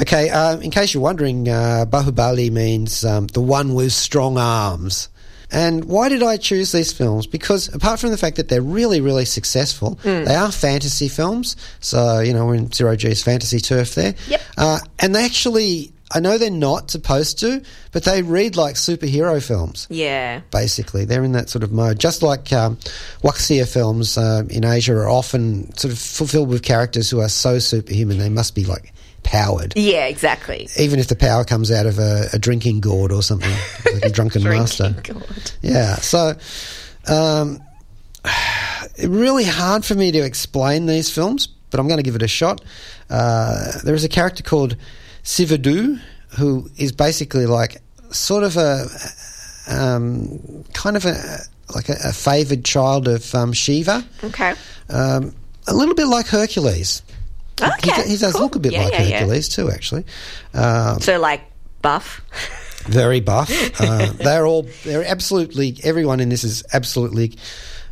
[0.00, 5.10] Okay, um, in case you're wondering, uh, Bahubali means um, the one with strong arms.
[5.52, 7.26] And why did I choose these films?
[7.26, 11.56] Because apart from the fact that they're really, really successful, they are fantasy films.
[11.80, 14.14] So, you know, we're in Zero G's fantasy turf there.
[14.28, 14.40] Yep.
[14.56, 17.62] Uh, and they actually, I know they're not supposed to,
[17.92, 20.40] but they read like superhero films Yeah.
[20.50, 21.04] basically.
[21.04, 21.98] They're in that sort of mode.
[21.98, 22.76] Just like um,
[23.22, 27.58] Wuxia films uh, in Asia are often sort of fulfilled with characters who are so
[27.58, 29.72] superhuman they must be like powered.
[29.76, 30.68] Yeah, exactly.
[30.78, 33.54] Even if the power comes out of a, a drinking gourd or something,
[33.92, 34.94] like a drunken master.
[35.02, 35.52] Gourd.
[35.62, 36.34] Yeah, so
[37.08, 37.60] um,
[39.06, 42.28] really hard for me to explain these films, but I'm going to give it a
[42.28, 42.62] shot.
[43.10, 44.76] Uh, there is a character called
[45.24, 46.00] Sivudu,
[46.38, 47.78] who is basically like
[48.10, 48.86] sort of a
[49.68, 51.38] um, kind of a
[51.74, 54.54] like a, a favoured child of um, Shiva, Okay.
[54.90, 55.34] um,
[55.66, 57.02] a little bit like Hercules.
[57.62, 58.42] He- Okay, he, he does cool.
[58.42, 59.18] look a bit Yeah, like yeah, yeah.
[59.20, 60.04] Hercules too, actually.
[60.54, 61.42] Um, So like
[61.80, 62.20] buff.
[62.86, 63.50] very buff.
[63.80, 67.32] Uh, they're all they're absolutely everyone in this is absolutely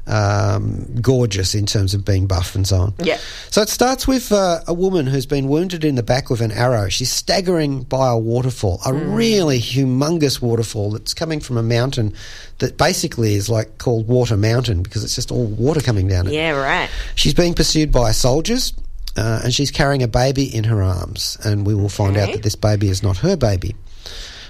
[0.06, 2.94] um, gorgeous in terms of being buff and so on.
[2.98, 3.18] Yeah.
[3.50, 6.50] So it starts with uh, a woman who's been wounded in the back with an
[6.52, 6.88] arrow.
[6.88, 12.14] She's staggering by a waterfall, a really humongous waterfall that's coming from a mountain
[12.58, 16.32] that basically is like called Water Mountain because it's just all water coming down it.
[16.32, 16.90] Yeah, right.
[17.14, 18.72] She's being pursued by soldiers.
[19.20, 22.42] Uh, and she's carrying a baby in her arms, and we will find out that
[22.42, 23.74] this baby is not her baby.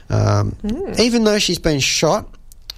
[0.09, 0.54] Um,
[0.98, 2.33] Even though she's been shot,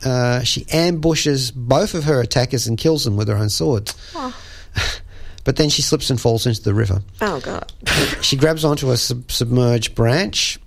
[0.04, 3.94] uh, she ambushes both of her attackers and kills them with her own swords.
[5.44, 7.02] but then she slips and falls into the river.
[7.20, 7.70] Oh god.
[8.22, 10.58] She grabs onto a sub- submerged branch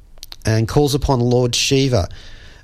[0.45, 2.07] and calls upon Lord Shiva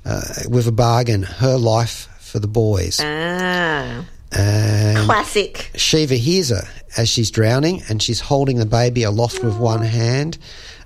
[0.04, 3.00] uh, with a bargain her life for the boys.
[3.02, 4.04] ah.
[4.34, 5.70] And Classic.
[5.74, 6.62] Shiva hears her
[6.96, 10.38] as she's drowning and she's holding the baby aloft with one hand.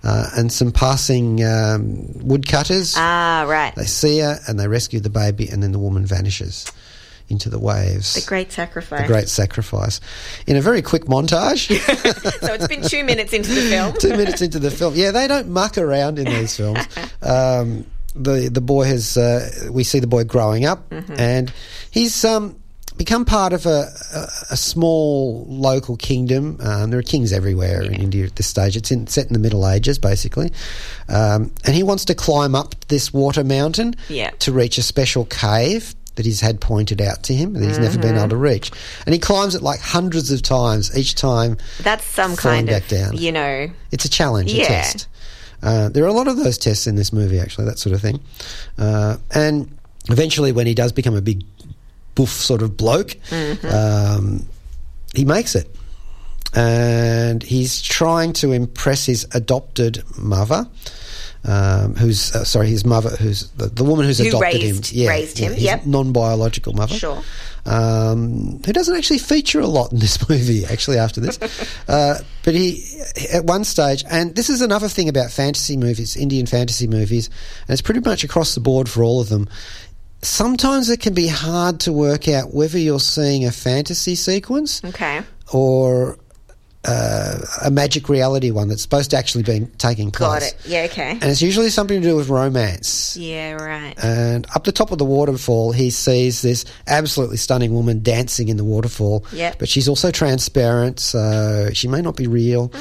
[0.05, 2.95] Uh, and some passing um, woodcutters.
[2.97, 3.75] Ah, right.
[3.75, 6.71] They see her and they rescue the baby, and then the woman vanishes
[7.29, 8.15] into the waves.
[8.15, 9.01] The great sacrifice.
[9.03, 10.01] The great sacrifice.
[10.47, 11.69] In a very quick montage,
[12.41, 13.95] so it's been two minutes into the film.
[13.99, 14.95] two minutes into the film.
[14.95, 16.87] Yeah, they don't muck around in these films.
[17.23, 21.53] Um, the the boy has uh, we see the boy growing up, and
[21.91, 22.57] he's um,
[22.97, 26.59] become part of a, a, a small local kingdom.
[26.61, 28.77] Um, there are kings everywhere in India at this stage.
[28.77, 30.51] It's in, set in the Middle Ages, basically,
[31.09, 34.31] um, and he wants to climb up this water mountain Yeah.
[34.41, 35.95] to reach a special cave.
[36.17, 38.71] That he's had pointed out to him that he's never been able to reach,
[39.05, 40.97] and he climbs it like hundreds of times.
[40.97, 43.17] Each time, That's some kind back of, down.
[43.19, 44.67] you know, it's a challenge, a Yeah.
[44.67, 45.09] test.
[45.63, 48.01] Uh, there are a lot of those tests in this movie, actually, that sort of
[48.01, 48.21] thing.
[48.79, 49.69] Uh, and
[50.09, 51.45] eventually, when he does become a big
[52.17, 53.67] boof sort of bloke, Mm-hmm.
[53.69, 54.47] um,
[55.15, 55.69] he makes it.
[56.55, 60.67] And he's trying to impress his adopted mother.
[61.45, 62.69] Um, who's uh, sorry?
[62.69, 65.87] His mother, who's the, the woman who's Who adopted raised- him, raised him, his yep.
[65.87, 67.23] non-biological mother, Sure.
[67.67, 71.39] um, who doesn't actually feature a lot in this movie, actually, after this.
[71.89, 72.83] uh, but he,
[73.33, 77.29] at one stage, and this is another thing about fantasy movies, Indian fantasy movies,
[77.69, 79.49] and it's pretty much across the board for all of them.
[80.23, 85.23] Sometimes it can be hard to work out whether you're seeing a fantasy sequence okay.
[85.53, 86.19] or
[86.87, 90.29] uh, a magic reality one that's supposed to actually be taking place.
[90.29, 90.57] Got it.
[90.65, 91.11] Yeah, okay.
[91.11, 93.17] And it's usually something to do with romance.
[93.17, 93.95] Yeah, right.
[94.03, 98.57] And up the top of the waterfall, he sees this absolutely stunning woman dancing in
[98.57, 99.25] the waterfall.
[99.33, 99.59] Yep.
[99.59, 102.73] But she's also transparent, so she may not be real.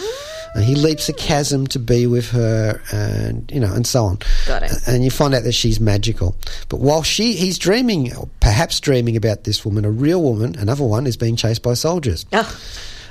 [0.56, 4.20] And he leaps a chasm to be with her, and you know, and so on.
[4.48, 4.72] Got it.
[4.88, 6.36] And you find out that she's magical.
[6.70, 11.08] But while she, he's dreaming, perhaps dreaming about this woman, a real woman, another one,
[11.08, 12.26] is being chased by soldiers.
[12.32, 12.60] Oh,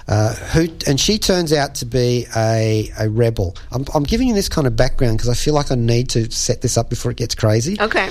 [0.07, 3.57] Uh, who and she turns out to be a, a rebel.
[3.72, 6.30] I'm, I'm giving you this kind of background because I feel like I need to
[6.30, 7.78] set this up before it gets crazy.
[7.80, 8.11] okay.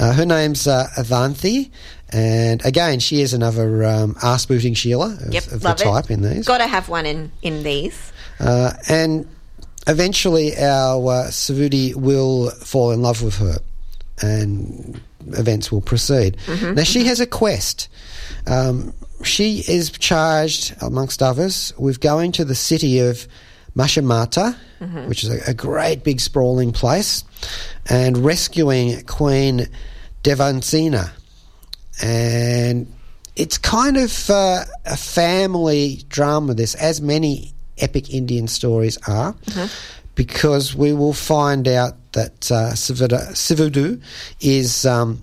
[0.00, 1.70] Uh, her name's uh, Avanthi,
[2.10, 5.84] and again, she is another um, ass booting Sheila of, Yep, of the love it.
[5.84, 6.44] type in these.
[6.46, 8.12] Got to have one in in these.
[8.40, 9.26] Uh, and
[9.86, 13.58] eventually, our uh, Sivudu will fall in love with her,
[14.22, 16.36] and events will proceed.
[16.46, 16.74] Mm-hmm.
[16.74, 17.88] Now, she has a quest.
[18.46, 23.26] Um, she is charged, amongst others, with going to the city of
[23.76, 25.08] Mahishmati, Mm-hmm.
[25.08, 27.24] which is a, a great big sprawling place,
[27.90, 29.66] and rescuing Queen
[30.22, 31.10] Devasena.
[32.00, 32.86] And
[33.34, 39.34] it's kind of uh, a family drama, this, as many epic Indian stories are,
[40.14, 44.00] because we will find out that uh, Sivudu
[44.40, 44.86] is.
[44.86, 45.22] Um,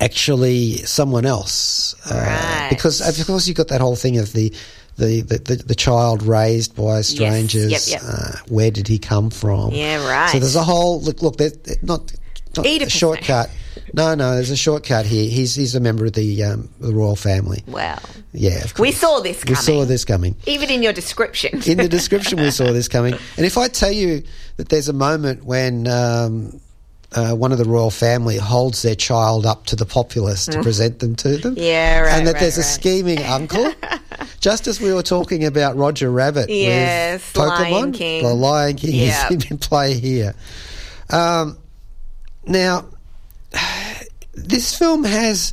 [0.00, 2.66] Actually, someone else, uh, Right.
[2.70, 4.52] because of course you've got that whole thing of the
[4.96, 7.70] the, the, the, child raised by strangers.
[7.70, 8.10] Yep, yep.
[8.12, 9.70] Uh, where did he come from?
[9.72, 10.30] Yeah, right.
[10.30, 11.22] So there's a whole look.
[11.22, 11.38] Look,
[11.82, 12.12] not
[12.56, 13.48] not Oedipus, a shortcut.
[13.48, 13.54] No,
[13.92, 15.28] no, no, there's a shortcut here.
[15.30, 17.62] He's he's a member of the um, the royal family.
[17.66, 17.98] Wow.
[18.32, 18.80] Yeah, of course.
[18.80, 19.62] we saw this We coming.
[19.62, 20.36] saw this coming.
[20.46, 21.60] Even in your description.
[21.66, 23.14] In the description, we saw this coming.
[23.36, 24.22] And if I tell you
[24.56, 26.60] that there's a moment when um,
[27.12, 31.00] uh, one of the royal family holds their child up to the populace to present
[31.00, 31.62] them to them, Mm.
[31.62, 33.70] Yeah, right, and that right, there's a scheming uncle,
[34.40, 38.22] just as we were talking about Roger Rabbit Yes, with Lion Pokemon, King.
[38.24, 39.28] the Lion King Yeah.
[39.30, 40.34] is in play here.
[41.10, 41.58] Um,
[42.46, 42.86] now,
[44.34, 45.52] this film has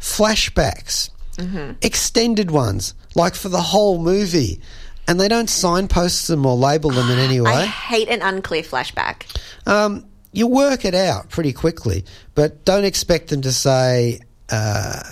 [0.00, 1.72] flashbacks, Mm-hmm.
[1.80, 4.60] extended ones, like for the whole movie.
[5.08, 7.50] and they don't signpost them or label them in any way.
[7.50, 9.22] I hate an unclear flashback.
[9.66, 15.02] Um, you work it out pretty quickly, but don't expect them to say uh,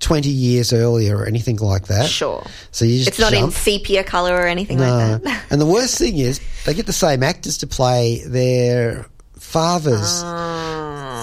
[0.00, 2.06] 20 years earlier or anything like that.
[2.10, 2.44] Sure.
[2.72, 4.96] So you just It's not in sepia color or anything No.
[4.96, 5.44] like that.
[5.50, 9.06] and the worst thing is they get the same actors to play their
[9.48, 10.22] fathers.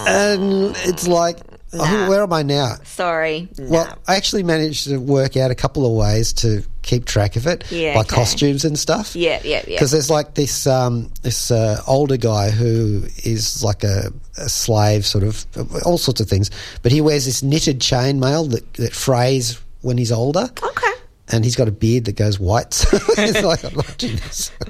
[0.08, 1.40] And it's like,
[1.74, 2.76] oh, where am I now?
[2.84, 3.48] Sorry.
[3.58, 7.48] Well, I actually managed to work out a couple of ways to keep track of
[7.48, 8.16] it Yeah, by okay.
[8.16, 9.16] costumes and stuff.
[9.16, 9.76] yeah, yeah, yeah.
[9.76, 15.06] Because there's like this um, this uh, older guy who is like a, a slave,
[15.06, 15.46] sort of
[15.86, 16.52] all sorts of things.
[16.84, 20.92] But he wears this knitted chainmail that, that frays when he's older, Okay.
[21.30, 22.74] and he's got a beard that goes white.
[22.74, 24.52] So it's like I'm watching this.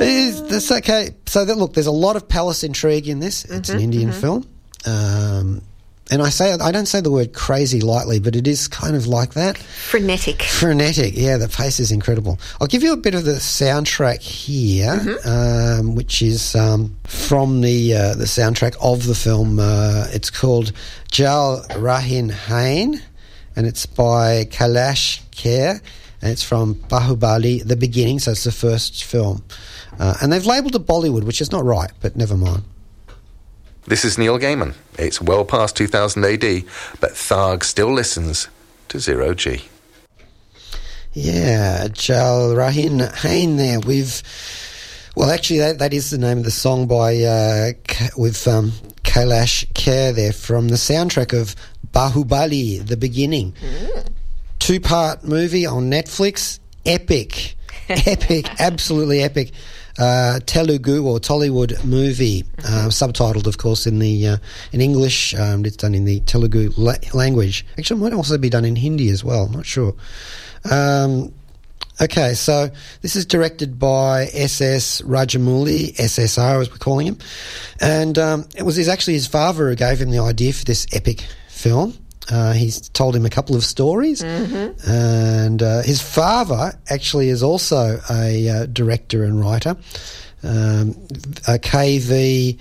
[0.00, 1.10] Is- that's okay.
[1.26, 3.44] So that, look, there's a lot of palace intrigue in this.
[3.44, 4.46] It's Mm-hmm, an Indian film,
[4.86, 5.62] um,
[6.10, 9.06] and I say I don't say the word crazy lightly, but it is kind of
[9.06, 9.56] like that.
[9.58, 10.42] Frenetic.
[10.42, 12.38] Frenetic, yeah, the pace is incredible.
[12.60, 17.94] I'll give you a bit of the soundtrack here, um, which is um, from the
[17.94, 19.60] uh, the soundtrack of the film.
[19.60, 20.72] Uh, it's called
[21.12, 23.00] Jal Rahin Hain,
[23.54, 25.80] and it's by Kailash Kher,
[26.22, 28.18] and it's from Bahubali, the beginning.
[28.18, 29.42] So it's the first film,
[29.98, 32.62] uh, and they've labelled it Bollywood, which is not right, but never mind.
[33.86, 34.74] This is Neil Gaiman.
[34.98, 36.64] It's well past 2000 AD,
[37.00, 38.48] but Tharg still listens
[38.88, 39.62] to Zero G.
[41.12, 44.22] Yeah, Jal Rahin Hain there with.
[45.16, 47.72] Well, actually, that, that is the name of the song by uh,
[48.16, 48.70] with um,
[49.02, 51.56] Kailash Kher there from the soundtrack of
[51.92, 53.54] Bahubali, The Beginning.
[54.70, 56.60] Two part movie on Netflix.
[56.86, 57.56] Epic.
[57.88, 58.48] epic.
[58.60, 59.50] Absolutely epic.
[59.98, 64.36] Uh, Telugu or Tollywood movie, uh, subtitled, of course, in the uh,
[64.70, 65.34] in English.
[65.34, 67.66] Um, it's done in the Telugu la- language.
[67.76, 69.46] Actually, it might also be done in Hindi as well.
[69.46, 69.92] I'm not sure.
[70.70, 71.34] Um,
[72.00, 72.70] okay, so
[73.02, 77.18] this is directed by SS Rajamouli, SSR as we're calling him,
[77.80, 80.86] and um, it was his, actually his father who gave him the idea for this
[80.92, 81.99] epic film.
[82.30, 84.22] Uh, he's told him a couple of stories,
[84.86, 89.76] and uh, his father actually is also a uh, director and writer.
[90.42, 90.90] Um,
[91.46, 92.58] uh, KV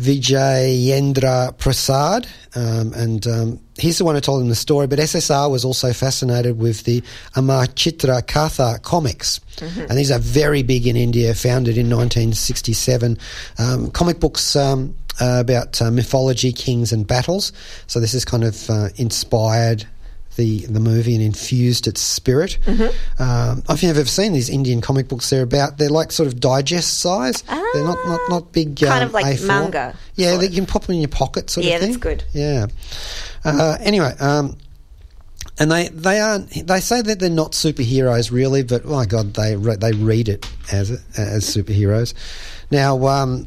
[0.00, 4.86] Vijayendra Prasad, um, and um, he's the one who told him the story.
[4.86, 7.02] But SSR was also fascinated with the
[7.36, 9.40] Amar Chitra Katha comics,
[9.88, 13.18] and these are very big in India, founded in 1967.
[13.58, 14.56] Um, comic books.
[15.20, 17.52] Uh, about uh, mythology, kings, and battles.
[17.86, 19.84] So this is kind of uh, inspired
[20.36, 22.58] the the movie and infused its spirit.
[22.64, 23.22] Mm-hmm.
[23.22, 27.00] Um, you've ever seen these Indian comic books, they're about they're like sort of digest
[27.00, 27.42] size.
[27.42, 28.76] they're not not not big.
[28.78, 29.46] Kind um, of like A4.
[29.46, 31.90] manga, Yeah, you can pop them in your pocket, sort Yeah, of thing.
[31.90, 32.24] Yeah, that's good.
[32.32, 32.66] Yeah.
[33.44, 34.14] Uh, anyway.
[34.18, 34.56] Um,
[35.58, 36.66] and they they aren't.
[36.66, 40.28] They say that they're not superheroes, really, but oh my god, they re- they read
[40.30, 42.14] it as as superheroes.
[42.70, 43.46] Now, um,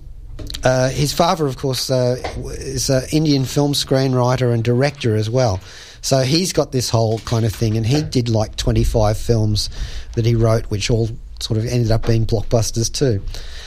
[0.64, 2.16] uh, his father, of course, uh,
[2.46, 5.60] is an Indian film screenwriter and director as well.
[6.02, 9.70] So he's got this whole kind of thing, and he did like 25 films
[10.16, 13.22] that he wrote, which all sort of ended up being blockbusters too.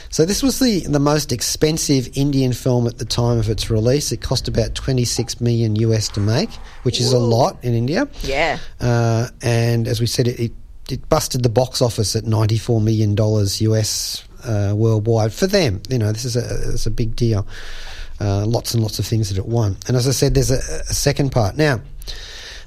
[0.09, 4.11] So this was the, the most expensive Indian film at the time of its release.
[4.11, 6.49] It cost about 26 million US to make,
[6.83, 8.07] which is a lot in India.
[8.21, 8.57] Yeah.
[8.79, 10.51] Uh, and as we said, it, it,
[10.89, 15.33] it busted the box office at $94 million US uh, worldwide.
[15.33, 17.47] For them, you know, this is a, it's a big deal.
[18.19, 19.77] Uh, lots and lots of things that it won.
[19.87, 20.57] And as I said, there's a,
[20.89, 21.55] a second part.
[21.55, 21.81] Now,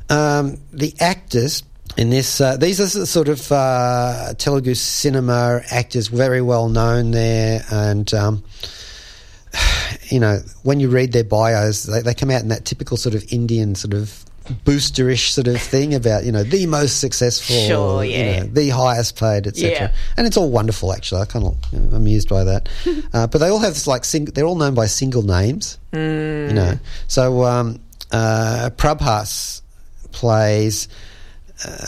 [0.09, 1.65] um, the actors
[1.97, 7.65] in this, uh, these are sort of uh, Telugu cinema actors, very well known there,
[7.71, 8.45] and um,
[10.05, 13.15] you know, when you read their bios, they, they come out in that typical sort
[13.15, 14.25] of Indian sort of
[14.65, 18.41] boosterish sort of thing about you know the most successful, Sure, you yeah.
[18.43, 19.71] know, the highest paid, etc.
[19.71, 19.93] Yeah.
[20.17, 21.23] And it's all wonderful, actually.
[21.23, 22.69] I kind of you know, amused by that.
[23.13, 26.49] uh, but they all have this like sing- they're all known by single names, Mm.
[26.49, 26.79] you know.
[27.09, 27.81] So um,
[28.13, 29.63] uh, Prabhas
[30.13, 30.89] plays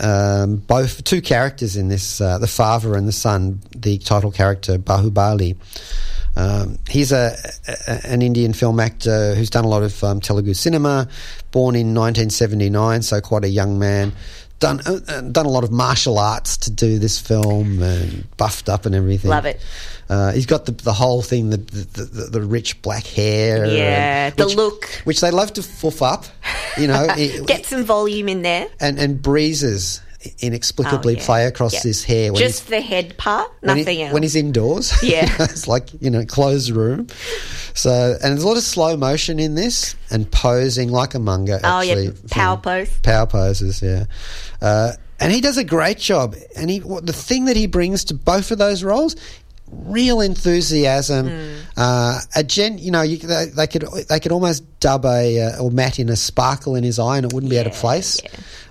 [0.01, 4.79] um, both two characters in this, uh, the father and the son, the title character
[4.79, 5.57] Bahubali.
[6.37, 7.35] Um, he's a,
[7.87, 11.09] a an Indian film actor who's done a lot of um, Telugu cinema.
[11.51, 14.13] Born in 1979, so quite a young man.
[14.59, 18.69] Done uh, uh, done a lot of martial arts to do this film and buffed
[18.69, 19.29] up and everything.
[19.31, 19.61] Love it.
[20.09, 23.67] Uh, he's got the the whole thing, the the, the, the rich black hair.
[23.67, 24.85] Yeah, and- the which- look.
[25.05, 26.25] which they love to foof up,
[26.79, 28.69] you know, it- Get some volume in there.
[28.81, 30.01] and and breezes
[30.41, 31.25] inexplicably Oh, yeah.
[31.27, 31.81] play across Yeah.
[31.83, 34.13] his hair when Just the head part, when, nothing he- else.
[34.15, 34.93] when he's indoors.
[35.03, 35.29] Yeah.
[35.41, 37.07] it's like you know closed room.
[37.75, 41.61] So and there's a lot of slow motion in this and posing like a manga.
[41.65, 42.91] oh yeah, power pose.
[43.03, 43.83] power poses.
[43.83, 44.05] Yeah.
[44.61, 46.35] Uh, and he does a great job.
[46.57, 49.15] And he, what, the thing that he brings to both of those roles,
[49.71, 51.31] real enthusiasm.
[51.77, 55.63] Uh, a gen, you know, you, they, they could they could almost dub a uh,
[55.63, 57.81] or Matt in a sparkle in his eye, and it wouldn't be out of Yeah,
[57.81, 58.21] place.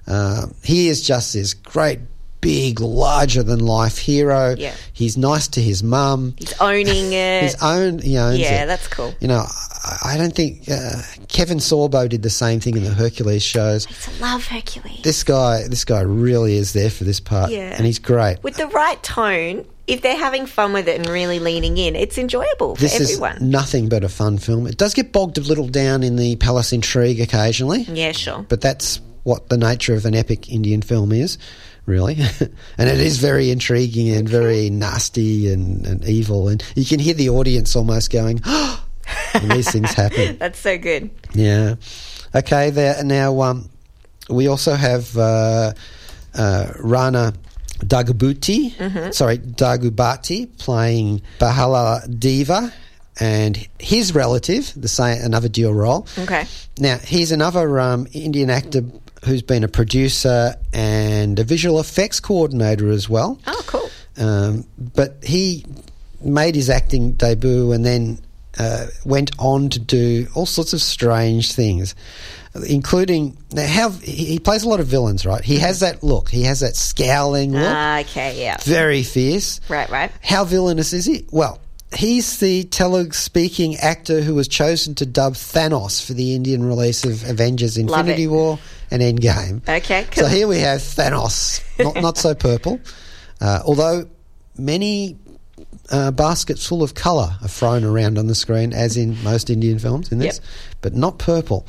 [0.08, 2.00] Uh, he is just this great,
[2.42, 4.56] big, larger than life hero.
[4.58, 4.74] Yeah.
[4.94, 6.36] He's nice to his mum.
[6.38, 7.44] He's owning it.
[7.44, 8.68] His own, he owns yeah, it.
[8.68, 9.14] that's cool.
[9.20, 9.46] You know,
[9.84, 13.88] I, I don't think uh, Kevin Sorbo did the same thing in the Hercules shows.
[14.08, 15.02] I love Hercules.
[15.04, 17.76] This guy, this guy really is there for this part, Yeah.
[17.78, 18.42] and he's great.
[18.44, 22.18] With the right tone, if they're having fun with it and really leaning in, it's
[22.18, 23.36] enjoyable for This everyone.
[23.38, 24.66] is nothing but a fun film.
[24.66, 28.46] It does get bogged a little down in the palace intrigue occasionally, yeah, sure.
[28.50, 31.38] but that's what the nature of an epic Indian film is,
[31.86, 32.16] really.
[32.78, 37.14] and it is very intriguing and very nasty and, and evil, and you can hear
[37.14, 40.38] the audience almost going, when these things happen.
[40.40, 41.10] That's so good.
[41.34, 41.76] Yeah.
[42.36, 42.70] Okay.
[42.70, 43.42] There now.
[43.42, 43.70] Um,
[44.30, 45.74] we also have uh,
[46.34, 47.34] uh, Rana
[47.80, 52.72] Dagubuti, sorry, Daggubati playing Bhallaladeva,
[53.20, 56.08] and his relative, the same another dual role.
[56.18, 56.46] Okay.
[56.78, 58.84] Now he's another um, Indian actor
[59.26, 63.40] who's been a producer and a visual effects coordinator as well.
[63.48, 63.90] Oh, cool.
[64.18, 65.66] Um, but he
[66.24, 68.20] made his acting debut and then
[68.60, 71.96] uh, went on to do all sorts of strange things,
[72.68, 75.26] including how he he plays a lot of villains.
[75.26, 76.30] Right, he has that look.
[76.30, 78.58] He has that scowling look, Ah, okay, yeah.
[78.64, 79.62] very fierce.
[79.70, 80.12] Right, right.
[80.22, 81.26] How villainous is he?
[81.32, 81.60] Well.
[81.94, 87.28] He's the Telugu-speaking actor who was chosen to dub Thanos for the Indian release of
[87.30, 88.28] Avengers: Infinity.
[88.28, 89.62] War and Endgame.
[89.68, 90.24] Okay, cool.
[90.24, 92.80] So here we have Thanos, not, not so purple,
[93.42, 94.08] uh, although
[94.58, 95.18] many
[95.90, 99.78] uh, baskets full of colour are thrown around on the screen, as in most Indian
[99.78, 100.46] films in this, Yep.
[100.82, 101.68] but not purple.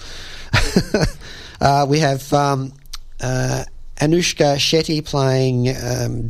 [1.60, 2.72] uh, we have um,
[3.20, 3.64] uh,
[3.96, 6.26] Anushka Shetty playing um,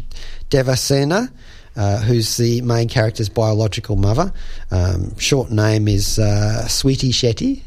[0.50, 1.30] Devasena.
[1.76, 4.32] Uh, who's the main character's biological mother?
[4.70, 7.62] Um, short name is uh, Sweetie Shetty.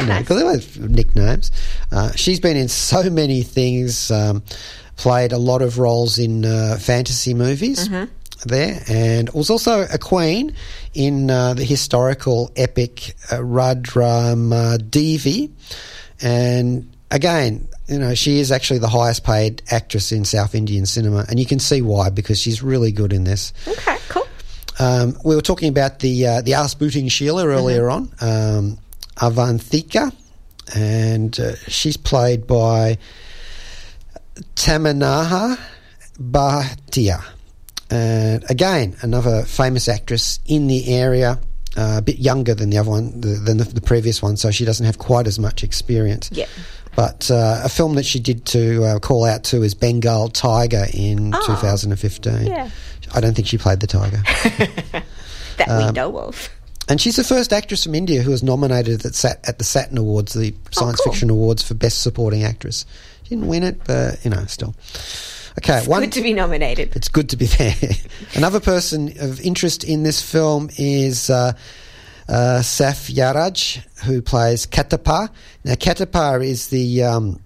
[0.00, 0.22] You know, Nice.
[0.22, 1.50] because they all have nicknames.
[1.92, 4.42] Uh, she's been in so many things, um,
[4.96, 7.88] played a lot of roles in uh, fantasy movies
[8.46, 10.56] there, and was also a queen
[10.94, 15.52] in uh, the historical epic uh, Rudrama Devi.
[16.20, 21.26] And again, you know, she is actually the highest paid actress in South Indian cinema,
[21.28, 23.52] and you can see why because she's really good in this.
[23.68, 24.26] Okay, cool.
[24.78, 28.78] Um, we were talking about the uh, the ass booting Sheila earlier on, um,
[29.16, 30.10] Avanthika,
[30.74, 32.96] and uh, she's played by
[34.56, 35.58] Tamannaah
[36.18, 37.22] Bhatia.
[37.90, 41.38] And again, another famous actress in the area,
[41.76, 44.50] uh, a bit younger than the other one, the, than the, the previous one, so
[44.50, 46.30] she doesn't have quite as much experience.
[46.32, 46.46] Yeah.
[46.94, 50.84] But uh, a film that she did to uh, call out to is Bengal Tiger
[50.92, 52.46] in 2015.
[52.46, 52.68] Yeah.
[53.14, 54.22] I don't think she played the tiger.
[55.58, 56.48] That Um, we know of.
[56.88, 59.98] and she's the first actress from India who was nominated at, Sat- at the Saturn
[59.98, 61.12] Awards, the Science Oh, cool.
[61.12, 62.86] Fiction Awards for Best Supporting Actress.
[63.24, 64.74] She didn't win it, but, you know, still.
[65.58, 66.00] Okay, one.
[66.00, 66.96] Good to be nominated.
[66.96, 67.74] It's good to be there.
[68.34, 71.52] Another person of interest in this film is uh,
[72.32, 75.28] uh, Sathyaraj, who plays Kattappa.
[75.64, 77.40] Now, Kattappa is the um,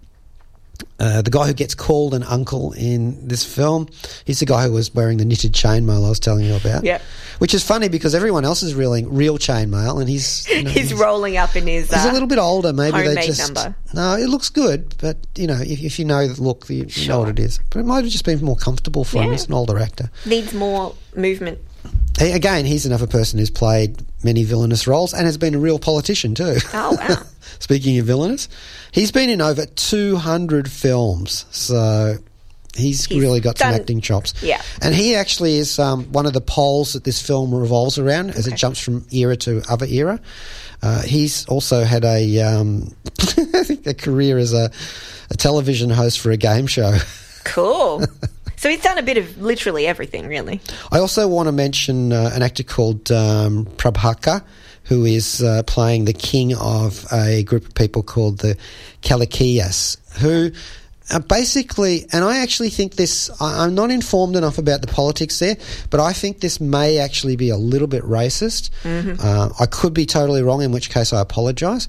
[1.01, 3.89] uh, the guy who gets called an uncle in this film.
[4.25, 6.85] He's the guy who was wearing the knitted chainmail I was telling you about.
[6.85, 7.03] Yep.
[7.39, 10.95] Which is funny because everyone else is reeling real chainmail, and he's you know, He's
[10.95, 11.91] rolling up in his.
[11.91, 12.73] He's uh, a little bit older.
[12.73, 13.77] Maybe they just number.
[13.93, 14.17] no.
[14.17, 17.19] It looks good, but you know, if, if you know the look, you, you know
[17.19, 17.59] what it is.
[17.71, 19.25] But it might have just been more comfortable for him.
[19.25, 19.33] Yeah.
[19.33, 20.13] He's an older actor.
[20.25, 21.59] needs more movement.
[22.19, 25.79] He, again, he's another person who's played many villainous roles and has been a real
[25.79, 26.57] politician too.
[26.73, 27.17] Oh, wow.
[27.59, 28.49] Speaking of villainous,
[28.93, 32.17] he's been in over 200 films, so
[32.75, 34.35] he's, He's really got some acting chops.
[34.43, 34.63] yeah.
[34.83, 38.47] And he actually is um, one of the poles that this film revolves around as
[38.47, 40.21] it jumps from era to other era.
[40.83, 42.95] Uh, he's also had a, um,
[43.87, 44.71] a career as a,
[45.31, 46.97] a television host for a game show.
[47.45, 48.05] Cool.
[48.67, 50.61] so he's done a bit of literally everything, really.
[50.91, 54.43] I also want to mention uh, an actor called um, Prabhakar,
[54.83, 58.57] who is uh, playing the king of a group of people called the
[59.03, 60.51] Kalakeyas, who
[61.13, 65.39] are basically, and I actually think this, I, I'm not informed enough about the politics
[65.39, 65.57] there,
[65.91, 68.71] but I think this may actually be a little bit racist.
[69.23, 71.87] Uh, I could be totally wrong, in which case I apologise.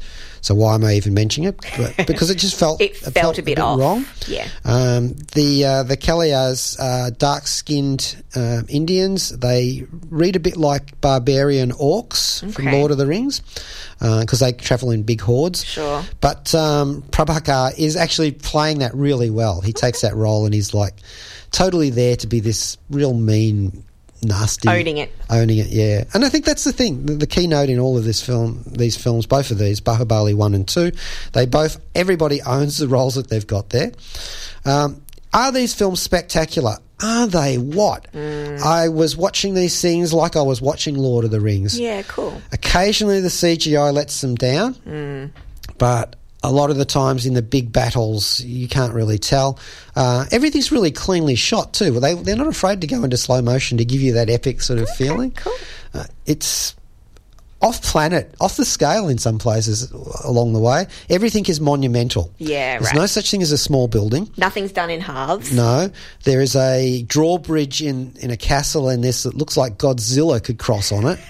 [0.48, 1.66] So why am I even mentioning it?
[1.78, 3.80] But, because it just felt It felt a bit off.
[3.80, 4.06] wrong.
[4.28, 4.48] Yeah.
[4.64, 9.38] Um, the uh, the Kaliyas are dark skinned uh, Indians.
[9.38, 13.42] They read a bit like barbarian orcs from Lord of the Rings
[14.00, 15.66] because they travel in big hordes.
[15.66, 16.04] Sure.
[16.22, 19.62] But um, Prabhakar is actually playing that really really well.
[19.62, 20.94] He takes that role and he's like
[21.52, 23.84] totally there to be this real mean,
[24.24, 25.12] nasty Owning it.
[25.30, 25.68] owning it.
[25.68, 27.06] Yeah, and I think that's the thing.
[27.06, 30.54] The, the keynote in all of this film, these films, both of these, Bahubali one
[30.54, 30.92] and two,
[31.34, 33.92] they both everybody owns the roles that they've got there.
[34.66, 35.02] Um,
[35.34, 36.78] are these films spectacular?
[37.04, 38.12] Are they what?
[38.12, 38.60] Mm.
[38.62, 41.80] I was watching these things like I was watching Lord of the Rings.
[41.80, 42.42] Yeah, cool.
[42.52, 45.30] Occasionally, the CGI lets them down, Mm.
[45.78, 49.60] but a lot of the times in the big battles, you can't really tell.
[49.96, 51.92] Uh, everything's really cleanly shot too.
[51.94, 54.62] Well, They they're not afraid to go into slow motion to give you that epic
[54.62, 55.32] sort of feeling.
[55.32, 55.54] cool.
[55.94, 56.76] Uh, it's
[57.60, 59.90] off planet, off the scale in some places
[60.24, 60.86] along the way.
[61.10, 62.32] Everything is monumental.
[62.38, 62.96] Yeah, There's right.
[63.00, 64.30] no such thing as a small building.
[64.38, 65.52] Nothing's done in halves.
[65.52, 65.90] No,
[66.24, 70.60] there is a drawbridge in, in a castle in this that looks like Godzilla could
[70.60, 71.20] cross on it.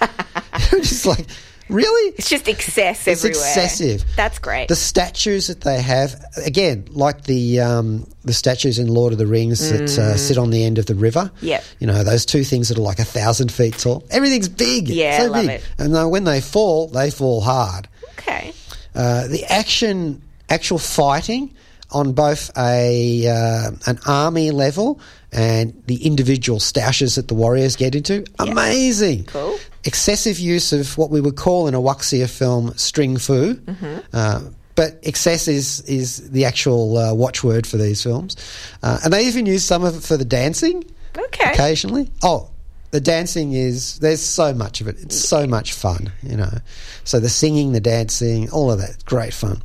[0.82, 1.26] Just like,
[1.70, 2.14] really?
[2.18, 3.48] It's just excess It's everywhere.
[3.48, 4.04] excessive.
[4.16, 4.68] That's great.
[4.68, 6.16] The statues that they have,
[6.46, 10.50] again, like the um, the statues in Lord of the Rings that uh, sit on
[10.50, 11.32] the end of the river.
[11.42, 11.62] Yeah.
[11.80, 14.04] You know, those two things that are like a thousand feet tall.
[14.10, 14.88] Everything's big.
[14.90, 15.60] Yeah, so I love big.
[15.62, 15.70] it.
[15.78, 17.88] And then when they fall, they fall hard.
[18.20, 18.54] okay.
[18.96, 21.54] Uh, the action, actual fighting
[21.92, 25.00] on both a uh, an army level
[25.32, 29.26] and the individual stashes that the warriors get into, amazing.
[29.26, 29.58] Cool.
[29.88, 33.56] Excessive use of what we would call in a Wuxia film string fu.
[33.56, 33.98] Mm-hmm.
[34.14, 34.42] Uh,
[34.76, 38.36] but excess is, is the actual uh, watchword for these films.
[38.84, 40.84] Uh, and they even use some of it for the dancing
[41.18, 41.52] Okay.
[41.52, 42.12] occasionally.
[42.22, 42.52] Oh,
[42.92, 44.98] the dancing is there's so much of it.
[45.02, 46.52] It's so much fun, you know.
[47.04, 49.62] So the singing, the dancing, all of that, great fun.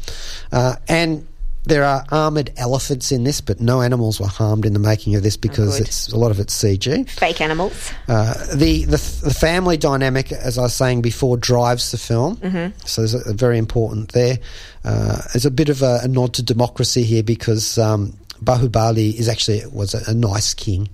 [0.50, 1.26] Uh, and
[1.64, 5.22] there are armored elephants in this, but no animals were harmed in the making of
[5.22, 5.86] this because good.
[5.86, 7.08] it's a lot of it's CG.
[7.08, 7.92] Fake animals.
[8.08, 12.36] Uh, the, the the family dynamic, as I was saying before, drives the film.
[12.38, 12.78] Mm-hmm.
[12.84, 14.38] So there's a, a very important there.
[14.84, 19.28] Uh, there's a bit of a, a nod to democracy here because um, Bahubali is
[19.28, 20.88] actually was a, a nice king.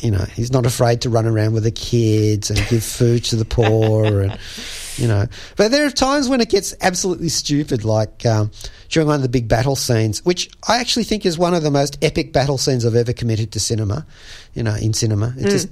[0.00, 3.36] You know, he's not afraid to run around with the kids and give food to
[3.36, 4.32] the poor, and
[4.96, 5.26] you know.
[5.56, 8.50] But there are times when it gets absolutely stupid, like um,
[8.88, 11.70] during one of the big battle scenes, which I actually think is one of the
[11.70, 14.06] most epic battle scenes I've ever committed to cinema.
[14.54, 15.68] You know, in cinema, it's just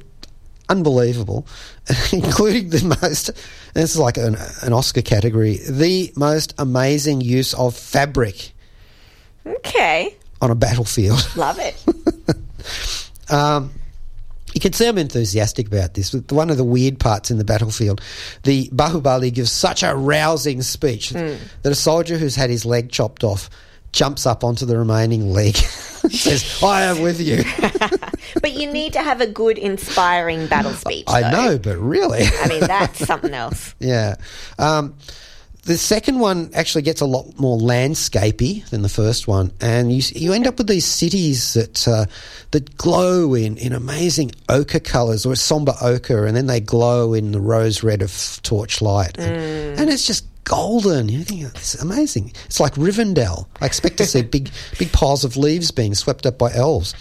[0.68, 1.46] unbelievable,
[2.12, 3.26] including the most.
[3.74, 5.58] This is like an, an Oscar category.
[5.58, 8.52] The most amazing use of fabric
[9.46, 10.14] Okay.
[10.40, 11.26] on a battlefield.
[11.36, 11.84] Love it.
[13.30, 13.70] Um,
[14.54, 16.12] you can see I'm enthusiastic about this.
[16.12, 18.00] One of the weird parts in the battlefield,
[18.42, 23.24] the Bahubali gives such a rousing speech that a soldier who's had his leg chopped
[23.24, 23.50] off
[23.92, 25.56] jumps up onto the remaining leg,
[26.02, 27.42] and says, "I am with you."
[28.40, 31.04] but you need to have a good, inspiring battle speech.
[31.08, 31.30] I though.
[31.30, 33.74] know, but really, I mean, that's something else.
[33.80, 34.16] yeah.
[34.58, 34.94] Um,
[35.64, 40.02] the second one actually gets a lot more landscapey than the first one, and you
[40.14, 42.06] you end up with these cities that uh,
[42.52, 47.32] that glow in, in amazing ochre colours or somber ochre, and then they glow in
[47.32, 51.08] the rose red of torchlight, and, and it's just golden.
[51.08, 52.32] You think it's amazing.
[52.46, 53.46] It's like Rivendell.
[53.60, 56.92] I expect to see big big piles of leaves being swept up by elves.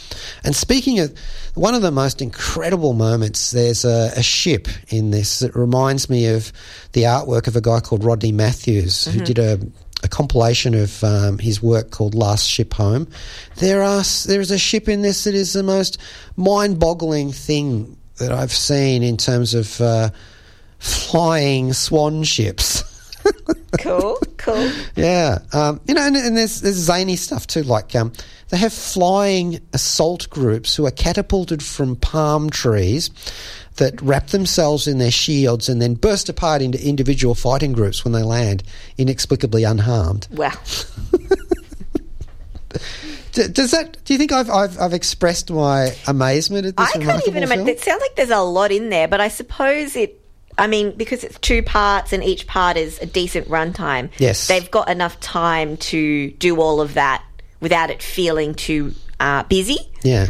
[0.43, 1.17] And speaking of
[1.55, 6.27] one of the most incredible moments, there's a, a ship in this that reminds me
[6.27, 6.53] of
[6.91, 9.59] the artwork of a guy called Rodney Matthews who did a
[10.03, 13.07] a compilation of um, his work called Last Ship Home.
[13.55, 15.97] There are there is a ship in this that is the most
[16.37, 20.11] mind-boggling thing that I've seen in terms of uh,
[20.77, 22.83] flying swan ships.
[23.79, 24.71] Cool, cool.
[24.95, 27.61] Yeah, um, you know, and, and there's there's zany stuff too.
[27.63, 28.11] Like um,
[28.49, 33.11] they have flying assault groups who are catapulted from palm trees
[33.75, 38.11] that wrap themselves in their shields and then burst apart into individual fighting groups when
[38.11, 38.63] they land,
[38.97, 40.27] inexplicably unharmed.
[40.31, 40.51] Wow.
[43.31, 43.97] Does that?
[44.03, 47.65] Do you think I've I've, I've expressed my amazement at this I can't even imagine.
[47.65, 47.77] film?
[47.77, 50.18] It sounds like there's a lot in there, but I suppose it.
[50.59, 54.09] I mean, because it's two parts and each part is a decent runtime.
[54.17, 54.47] Yes.
[54.47, 57.23] they've got enough time to do all of that
[57.61, 59.77] without it feeling too uh, busy.
[60.03, 60.27] Yeah.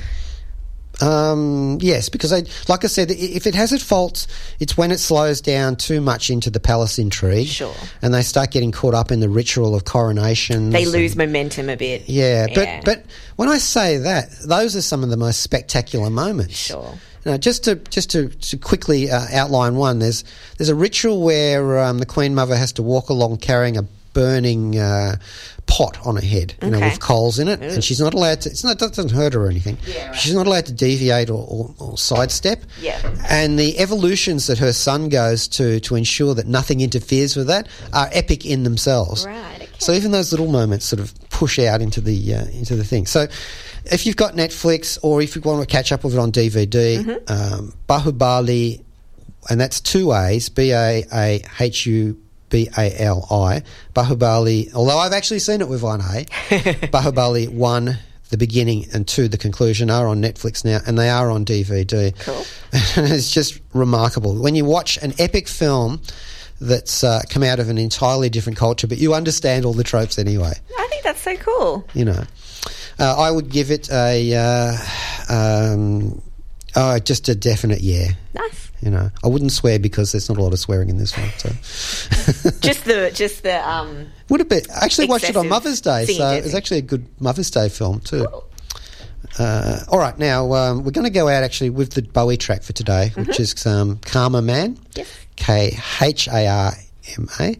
[1.01, 4.27] Um, yes, because I, like I said, if it has its faults,
[4.59, 7.47] it's when it slows down too much into the palace intrigue.
[7.47, 7.73] Sure.
[8.01, 10.71] And they start getting caught up in the ritual of coronation.
[10.71, 12.09] They and- lose momentum a bit.
[12.09, 13.05] Yeah, but but
[13.37, 16.55] when I say that, those are some of the most spectacular moments.
[16.55, 16.95] Sure.
[17.25, 20.23] You know, just to just to, to quickly uh, outline one, there's
[20.57, 24.77] there's a ritual where um, the Queen Mother has to walk along carrying a burning
[24.79, 25.17] uh,
[25.67, 26.89] pot on her head, you know, Okay.
[26.89, 28.49] with coals in it, and she's not allowed to.
[28.49, 29.77] It's not it doesn't hurt her or anything.
[30.15, 32.63] She's not allowed to deviate or, or, or sidestep.
[32.81, 32.99] Yeah.
[33.29, 37.67] And the evolutions that her son goes to to ensure that nothing interferes with that
[37.93, 39.25] are epic in themselves.
[39.25, 39.67] Right, okay.
[39.77, 43.05] So even those little moments sort of push out into the uh, into the thing.
[43.05, 43.27] So,
[43.91, 47.29] if you've got Netflix or if you want to catch up with it on DVD,
[47.29, 48.83] um, Bahubali,
[49.49, 53.63] and that's two A's, B A A H U B A L I,
[53.93, 54.73] Bahubali.
[54.73, 56.25] Although I've actually seen it with one A,
[56.91, 57.97] Bahubali one.
[58.29, 62.15] The beginning and two, the conclusion, are on Netflix now, and they are on DVD.
[62.19, 62.45] Cool.
[62.95, 65.99] And it's just remarkable when you watch an epic film
[66.61, 70.19] that's uh, come out of an entirely different culture, but you understand all the tropes
[70.19, 70.53] anyway.
[70.77, 71.87] I think that's so cool.
[71.95, 72.23] You know,
[72.99, 74.77] uh, I would give it a uh,
[75.29, 76.21] um,
[76.75, 78.09] oh, just a definite yeah.
[78.33, 78.71] Nice.
[78.81, 81.29] You know, I wouldn't swear because there's not a lot of swearing in this one.
[81.37, 81.49] So,
[82.61, 84.07] Just the just the um.
[84.29, 84.57] would it be?
[84.69, 87.99] I actually watched it on Mother's Day, so it's actually a good Mother's Day film
[87.99, 88.25] too.
[89.37, 92.63] Uh, all right, now um, we're going to go out actually with the Bowie track
[92.63, 94.77] for today, which is um, Karma Man,
[95.35, 96.73] K H A R
[97.17, 97.57] M A.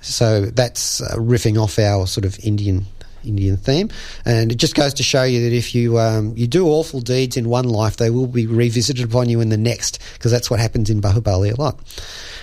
[0.00, 2.86] So that's uh, riffing off our sort of Indian
[3.24, 3.90] Indian theme,
[4.24, 7.36] and it just goes to show you that if you um, you do awful deeds
[7.36, 10.60] in one life, they will be revisited upon you in the next, because that's what
[10.60, 11.78] happens in Bahubali a lot.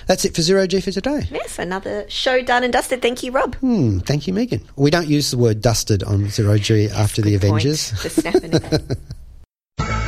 [0.06, 1.26] That's it for Zero G for today.
[1.30, 3.02] Yes, another show done and dusted.
[3.02, 3.54] Thank you, Rob.
[3.56, 4.60] Hmm, thank you, Megan.
[4.76, 7.38] We don't use the word dusted on Zero G after the.
[7.38, 7.90] Avengers.
[8.02, 8.52] The snapping.